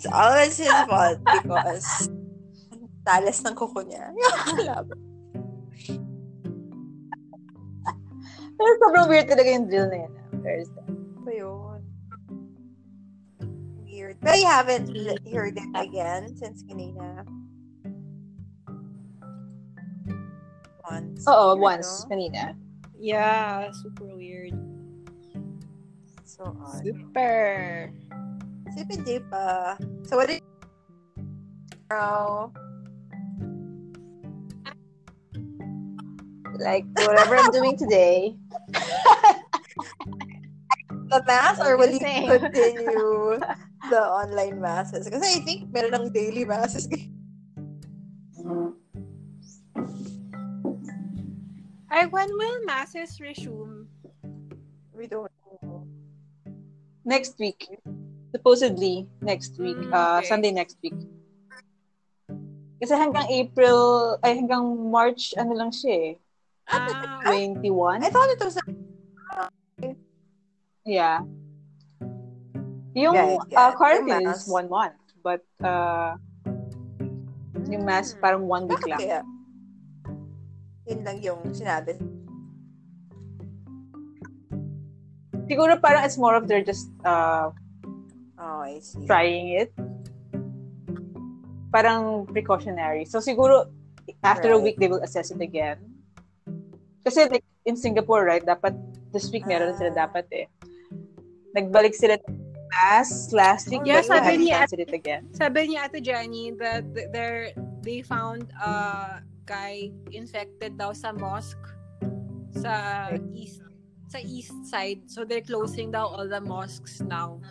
It's 0.05 0.13
always 0.13 0.53
his 0.61 0.69
fault 0.85 1.17
because 1.25 2.13
talas 3.01 3.41
ng 3.41 3.57
kuko 3.57 3.81
niya. 3.81 4.13
Love. 4.61 4.93
Pero 8.55 8.71
sobrang 8.85 9.09
weird 9.09 9.25
talaga 9.25 9.49
yung 9.49 9.65
drill 9.65 9.89
na 9.89 10.05
yun. 10.05 10.13
ah. 10.13 10.29
Thursday. 10.45 10.85
ba 11.25 11.31
yun? 11.33 11.81
Weird. 13.81 14.21
But 14.21 14.37
I 14.37 14.45
haven't 14.45 14.93
heard 15.25 15.57
it 15.57 15.71
again 15.73 16.37
since 16.37 16.61
kanina. 16.61 17.25
Once. 20.85 21.25
Oo, 21.25 21.57
once. 21.57 22.05
no? 22.05 22.13
Kanina. 22.13 22.53
Yeah, 22.93 23.73
super 23.73 24.05
weird. 24.13 24.53
So 26.29 26.53
odd. 26.61 26.85
Super. 26.85 27.89
Super 28.75 28.99
duper. 29.01 29.31
Uh, 29.31 29.75
so 30.03 30.17
what 30.17 30.27
did 30.27 30.43
Tomorrow. 31.89 32.51
Like, 36.59 36.85
whatever 36.95 37.37
I'm 37.37 37.51
doing 37.51 37.77
today. 37.77 38.35
The 41.05 41.21
mass 41.27 41.59
or 41.61 41.77
will 41.77 41.91
you 41.91 41.99
Same. 41.99 42.27
continue 42.27 43.37
the 43.93 44.01
online 44.01 44.59
masses? 44.59 45.07
Kasi 45.07 45.37
I 45.37 45.39
think 45.45 45.69
meron 45.69 45.93
ng 45.93 46.09
daily 46.09 46.49
masses. 46.49 46.89
Ay, 51.93 52.09
when 52.09 52.27
will 52.33 52.65
masses 52.65 53.21
resume? 53.21 53.85
We 54.97 55.05
don't 55.05 55.29
know. 55.61 55.85
Next 57.05 57.37
week. 57.37 57.69
Supposedly, 58.45 59.09
next 59.25 59.57
week. 59.57 59.73
Mm, 59.73 59.89
uh, 59.89 60.21
okay. 60.21 60.29
Sunday 60.29 60.53
next 60.53 60.77
week. 60.85 60.93
Kasi 62.77 62.93
hanggang 62.93 63.25
April, 63.33 64.21
ay 64.21 64.37
hanggang 64.37 64.61
March, 64.93 65.33
ano 65.33 65.57
lang 65.57 65.73
siya 65.73 66.13
eh. 66.13 66.21
Ah, 66.69 67.25
21? 67.33 68.05
I 68.05 68.09
thought 68.13 68.29
it 68.29 68.37
was 68.37 68.53
Yeah. 70.85 71.25
Yung 72.93 73.17
Yeah, 73.17 73.41
yeah. 73.49 73.57
uh, 73.57 73.71
quarantine 73.73 74.29
is 74.29 74.45
one 74.45 74.69
month. 74.69 74.93
But, 75.25 75.41
uh, 75.65 76.13
yung 77.65 77.81
mass 77.81 78.13
Hmm. 78.13 78.21
parang 78.21 78.43
one 78.45 78.69
week 78.69 78.77
Bakit 78.77 78.89
lang. 78.93 78.99
kaya? 79.01 79.19
Yun 80.85 80.99
lang 81.01 81.17
yung 81.25 81.41
sinabi. 81.49 81.97
Siguro 85.49 85.81
parang 85.81 86.05
it's 86.05 86.21
more 86.21 86.37
of 86.37 86.45
they're 86.45 86.61
just 86.61 86.93
uh, 87.01 87.49
Oh, 88.45 88.61
I 88.61 88.77
see. 88.77 89.01
trying 89.09 89.57
it. 89.57 89.73
Parang 91.73 92.29
precautionary. 92.29 93.03
So 93.09 93.17
siguro 93.19 93.67
after 94.21 94.53
a 94.53 94.55
Right. 94.55 94.63
week 94.63 94.77
they 94.77 94.87
will 94.87 95.01
assess 95.01 95.33
it 95.33 95.41
again. 95.41 95.81
Kasi 97.01 97.25
like 97.27 97.43
in 97.65 97.73
Singapore, 97.75 98.23
right, 98.23 98.45
dapat 98.45 98.77
this 99.11 99.33
week 99.33 99.49
meron 99.49 99.73
Ah. 99.73 99.77
sila 99.81 99.91
dapat 99.97 100.25
eh. 100.31 100.47
Nagbalik 101.57 101.97
sila 101.97 102.21
class 102.21 103.33
last 103.33 103.65
week, 103.67 103.81
Yeah, 103.83 104.05
but 104.05 104.21
they 104.21 104.21
sabi 104.21 104.33
niya- 104.45 104.59
canceled 104.61 104.83
it 104.85 104.93
again. 104.93 105.23
sabi 105.33 105.59
niya 105.73 105.79
Ate 105.89 105.99
Jenny 106.05 106.51
that 106.61 106.83
th- 106.93 107.09
they're, 107.11 107.49
they 107.81 108.05
found 108.05 108.51
a 108.61 109.21
guy 109.45 109.89
infected 110.11 110.75
daw 110.77 110.91
sa 110.93 111.11
mosque 111.11 111.61
sa 112.55 113.07
east 113.33 113.61
sa 114.09 114.19
east 114.21 114.53
side. 114.69 115.05
So 115.11 115.23
they're 115.25 115.43
closing 115.45 115.91
down 115.91 116.07
all 116.13 116.27
the 116.27 116.39
mosques 116.41 116.99
now. 117.03 117.41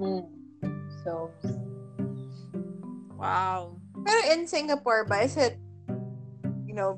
Mm. 0.00 0.24
So, 1.04 1.28
Wow. 3.20 3.76
Pero 4.00 4.20
in 4.32 4.48
Singapore 4.48 5.04
ba, 5.04 5.20
is 5.20 5.36
it, 5.36 5.60
you 6.64 6.72
know, 6.72 6.96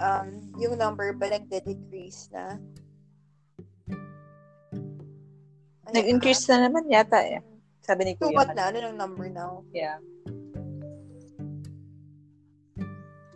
um, 0.00 0.48
yung 0.56 0.80
number 0.80 1.12
ba 1.12 1.28
nagde-decrease 1.28 2.32
na? 2.32 2.56
Ano 5.84 5.92
nag-increase 5.92 6.48
na 6.48 6.66
naman 6.66 6.88
yata 6.88 7.20
eh. 7.20 7.44
Sabi 7.84 8.08
ni 8.08 8.12
So 8.16 8.32
Kuya. 8.32 8.36
what 8.40 8.50
na? 8.56 8.72
Ano 8.72 8.80
ng 8.80 8.96
number 8.96 9.28
now? 9.28 9.60
Yeah. 9.76 10.00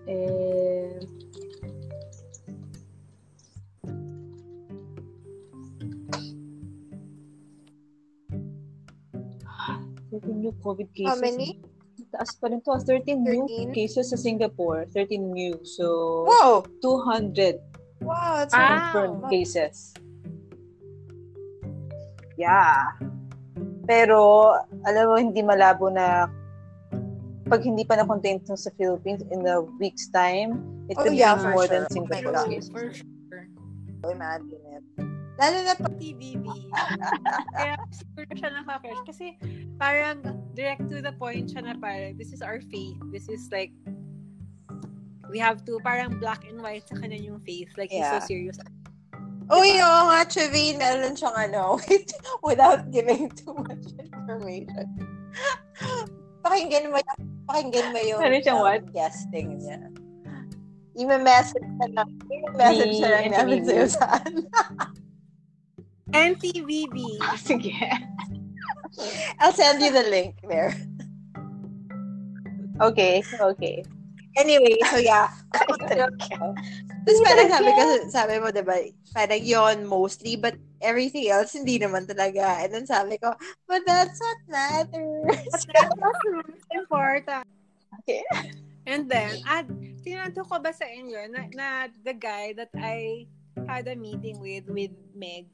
Eh, 0.08 1.04
Thirteen 10.10 10.42
new 10.42 10.52
COVID 10.58 10.88
cases. 10.92 11.14
How 11.14 11.20
many? 11.22 11.62
Taas 12.10 12.34
pa 12.42 12.50
rin 12.50 12.58
to. 12.66 12.74
13 12.74 13.22
new 13.22 13.46
13? 13.46 13.70
cases 13.70 14.10
sa 14.10 14.18
Singapore. 14.18 14.88
13 14.90 15.30
new. 15.30 15.54
So, 15.62 16.26
Whoa! 16.26 16.66
200 16.82 17.60
Wow, 18.02 18.48
Ah. 18.50 18.90
confirmed 18.90 19.20
Wow. 19.22 19.30
cases. 19.30 19.92
Yeah. 22.40 22.96
Pero, 23.84 24.50
alam 24.88 25.04
mo, 25.12 25.14
hindi 25.20 25.44
malabo 25.44 25.92
na 25.92 26.24
pag 27.46 27.60
hindi 27.66 27.84
pa 27.84 27.98
na-contain 28.00 28.40
ito 28.40 28.54
sa 28.56 28.70
Philippines 28.78 29.20
in 29.28 29.44
a 29.44 29.60
week's 29.78 30.08
time, 30.08 30.56
it 30.88 30.96
Oh, 30.96 31.02
could 31.04 31.14
yeah, 31.18 31.36
be 31.36 31.42
more 31.52 31.66
sure. 31.66 31.70
than 31.70 31.82
Oh 31.84 31.90
my 31.90 31.94
Singapore 31.94 32.32
God. 32.32 32.48
cases. 32.48 32.70
For 32.72 32.90
sure. 32.94 33.44
imagine 34.08 34.64
it. 34.72 35.09
Lalo 35.40 35.56
na 35.64 35.72
pag 35.72 35.94
TBB. 35.96 36.44
Kaya 37.56 37.74
siguro 37.88 38.28
siya 38.36 38.50
nakaka-crush. 38.60 39.02
Kasi 39.08 39.26
parang 39.80 40.20
direct 40.52 40.84
to 40.92 41.00
the 41.00 41.16
point 41.16 41.48
siya 41.48 41.64
na 41.64 41.74
parang 41.80 42.20
this 42.20 42.36
is 42.36 42.44
our 42.44 42.60
faith. 42.68 43.00
This 43.08 43.32
is 43.32 43.48
like 43.48 43.72
we 45.32 45.40
have 45.40 45.64
to 45.64 45.80
parang 45.80 46.20
black 46.20 46.44
and 46.44 46.60
white 46.60 46.84
sa 46.84 47.00
kanya 47.00 47.16
yung 47.16 47.40
faith. 47.40 47.72
Like 47.80 47.88
he's 47.88 48.04
Yeah. 48.04 48.20
so 48.20 48.28
serious. 48.28 48.60
Uy, 49.50 49.82
oo 49.82 50.00
nga, 50.06 50.22
Chavine, 50.30 50.78
meron 50.78 51.18
siyang 51.18 51.34
ano, 51.34 51.74
without 52.46 52.86
giving 52.94 53.26
too 53.34 53.50
much 53.66 53.82
information. 53.98 54.86
pakinggan 56.46 56.94
mo 56.94 57.02
yung, 57.02 57.20
pakinggan 57.50 57.90
mo 57.90 57.98
yung 57.98 58.20
Meron 58.22 58.42
siyang 58.46 58.62
um, 58.62 58.66
what? 58.70 58.86
guesting 58.94 59.58
niya. 59.58 59.90
I-message 60.94 61.66
na 61.82 61.86
lang. 61.98 62.08
I-message 62.30 62.94
Ni 62.94 63.02
na 63.02 63.08
lang 63.10 63.26
namin 63.34 63.60
sa'yo 63.66 63.86
saan. 63.90 64.32
NTVB. 66.12 67.18
Sige. 67.38 67.76
I'll 69.40 69.54
send 69.54 69.80
you 69.80 69.92
the 69.92 70.06
link 70.10 70.36
there. 70.44 70.74
Okay, 72.80 73.22
okay. 73.22 73.84
Anyway, 74.38 74.78
so 74.88 74.96
yeah. 74.96 75.28
Tapos 77.00 77.20
parang 77.24 77.48
sabi 77.50 77.70
ko, 77.74 77.84
sabi 78.08 78.34
mo, 78.38 78.48
diba, 78.52 78.76
parang 79.12 79.42
yon 79.42 79.78
mostly, 79.84 80.36
but 80.36 80.54
everything 80.80 81.28
else, 81.28 81.56
hindi 81.56 81.80
naman 81.80 82.06
talaga. 82.06 82.62
And 82.62 82.70
then 82.72 82.86
sabi 82.86 83.18
ko, 83.18 83.34
but 83.66 83.82
that's 83.84 84.16
what 84.20 84.38
matters. 84.48 85.36
That's 85.50 85.96
most 85.98 86.24
important. 86.78 87.44
Okay. 88.04 88.22
And 88.88 89.10
then, 89.10 89.44
at 89.44 89.68
tinanto 90.06 90.46
ko 90.48 90.56
ba 90.56 90.72
sa 90.72 90.88
inyo 90.88 91.28
na, 91.28 91.40
na 91.52 91.68
the 92.04 92.16
guy 92.16 92.56
that 92.56 92.72
I 92.78 93.28
had 93.68 93.88
a 93.88 93.96
meeting 93.96 94.40
with, 94.40 94.68
with 94.72 94.94
Meg, 95.12 95.52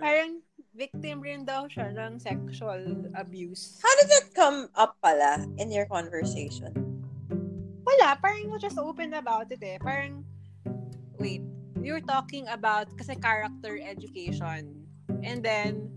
parang 0.00 0.40
victim 0.74 1.22
rin 1.22 1.46
daw 1.46 1.70
siya 1.70 1.94
ng 1.94 2.18
sexual 2.18 3.06
abuse. 3.14 3.78
How 3.78 3.92
did 4.02 4.08
that 4.10 4.26
come 4.34 4.68
up 4.74 4.98
pala 4.98 5.46
in 5.56 5.70
your 5.70 5.86
conversation? 5.86 6.74
Wala, 7.86 8.18
parang 8.18 8.50
we 8.50 8.58
just 8.58 8.78
open 8.78 9.14
about 9.14 9.52
it 9.54 9.62
eh. 9.62 9.78
Parang, 9.78 10.26
wait, 11.20 11.46
you're 11.78 12.02
talking 12.02 12.48
about 12.50 12.90
kasi 12.98 13.14
character 13.14 13.78
education. 13.78 14.74
And 15.22 15.44
then 15.44 15.94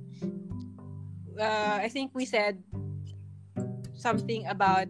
uh, 1.40 1.82
I 1.82 1.90
think 1.90 2.12
we 2.14 2.26
said 2.26 2.62
something 3.98 4.46
about 4.46 4.88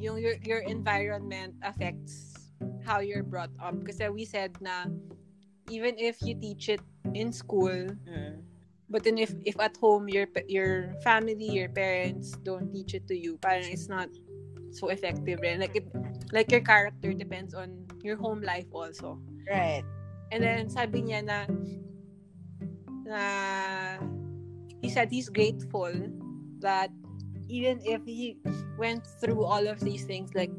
yung 0.00 0.16
your, 0.16 0.40
your 0.44 0.64
environment 0.64 1.54
affects 1.60 2.48
how 2.84 3.00
you're 3.04 3.26
brought 3.26 3.52
up. 3.60 3.76
Kasi 3.84 4.08
we 4.08 4.24
said 4.24 4.56
na 4.64 4.88
even 5.68 5.98
if 5.98 6.22
you 6.22 6.38
teach 6.38 6.70
it 6.72 6.80
in 7.16 7.32
school, 7.32 7.72
Mm. 8.06 8.44
but 8.92 9.02
then 9.02 9.16
if 9.18 9.32
if 9.48 9.56
at 9.58 9.74
home 9.80 10.06
your 10.08 10.28
your 10.46 10.92
family, 11.02 11.48
your 11.50 11.72
parents 11.72 12.36
don't 12.44 12.68
teach 12.70 12.94
it 12.94 13.08
to 13.08 13.16
you, 13.16 13.40
parang 13.40 13.66
it's 13.66 13.88
not 13.88 14.12
so 14.70 14.92
effective 14.92 15.40
rin. 15.40 15.58
Like 15.58 15.74
it, 15.74 15.88
like 16.30 16.52
your 16.52 16.62
character 16.62 17.12
depends 17.16 17.56
on 17.56 17.88
your 18.04 18.20
home 18.20 18.44
life 18.44 18.68
also. 18.70 19.18
Right. 19.48 19.82
And 20.30 20.42
then 20.42 20.68
sabi 20.68 21.06
niya 21.06 21.24
na 21.24 21.38
na 23.06 23.22
he 24.82 24.90
said 24.90 25.08
he's 25.10 25.30
grateful 25.30 25.92
that 26.60 26.90
even 27.48 27.78
if 27.86 28.02
he 28.04 28.38
went 28.78 29.06
through 29.22 29.46
all 29.46 29.66
of 29.70 29.78
these 29.80 30.02
things 30.04 30.34
like 30.34 30.50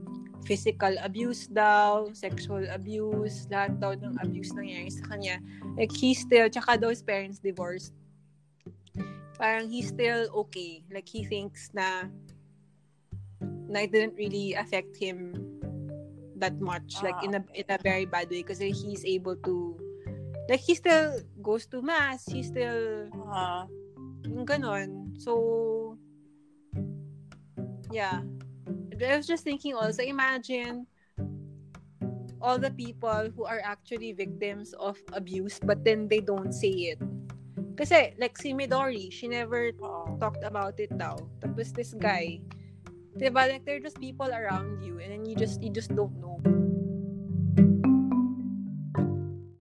physical 0.47 0.95
abuse 1.03 1.51
daw, 1.51 2.07
sexual 2.15 2.63
abuse, 2.71 3.51
lahat 3.51 3.75
daw 3.83 3.91
ng 3.91 4.15
abuse 4.23 4.55
nangyayari 4.55 4.87
sa 4.87 5.03
kanya. 5.11 5.43
Like, 5.75 5.91
he 5.91 6.15
still, 6.15 6.47
tsaka 6.47 6.79
daw 6.79 6.87
his 6.87 7.03
parents 7.03 7.43
divorced. 7.43 7.91
Parang 9.35 9.67
he's 9.67 9.91
still 9.91 10.31
okay. 10.47 10.87
Like, 10.87 11.05
he 11.05 11.27
thinks 11.27 11.67
na 11.75 12.07
na 13.67 13.83
it 13.83 13.91
didn't 13.91 14.15
really 14.15 14.55
affect 14.55 14.95
him 14.95 15.35
that 16.39 16.55
much. 16.63 17.03
Like, 17.03 17.19
in 17.27 17.35
a, 17.35 17.43
in 17.51 17.67
a 17.67 17.77
very 17.83 18.07
bad 18.07 18.31
way. 18.31 18.47
Kasi 18.47 18.71
he's 18.71 19.03
able 19.03 19.35
to 19.43 19.75
like, 20.47 20.63
he 20.63 20.73
still 20.79 21.19
goes 21.43 21.67
to 21.75 21.83
mass. 21.83 22.23
He 22.23 22.41
still 22.41 23.11
Uh, 23.27 23.67
yung 24.23 24.47
ganon. 24.47 25.11
So, 25.19 25.99
yeah. 27.91 28.23
I 29.01 29.17
was 29.17 29.27
just 29.27 29.43
thinking 29.43 29.75
also, 29.75 30.01
imagine 30.03 30.87
all 32.41 32.57
the 32.57 32.71
people 32.71 33.29
who 33.35 33.45
are 33.45 33.61
actually 33.63 34.13
victims 34.13 34.73
of 34.77 34.97
abuse 35.13 35.59
but 35.61 35.83
then 35.83 36.07
they 36.07 36.19
don't 36.19 36.53
say 36.53 36.93
it. 36.93 36.99
Kasi, 37.77 38.17
like 38.17 38.37
si 38.37 38.53
Midori, 38.57 39.13
she 39.13 39.29
never 39.29 39.69
talked 40.17 40.41
about 40.41 40.79
it 40.81 40.89
daw. 40.97 41.17
Tapos 41.41 41.69
this 41.77 41.93
guy, 41.93 42.41
diba, 43.21 43.45
like 43.45 43.65
there 43.65 43.77
are 43.77 43.85
just 43.85 44.01
people 44.01 44.29
around 44.33 44.81
you 44.81 44.97
and 44.97 45.13
then 45.13 45.23
you 45.29 45.37
just, 45.37 45.61
you 45.61 45.69
just 45.69 45.93
don't 45.93 46.13
know. 46.17 46.41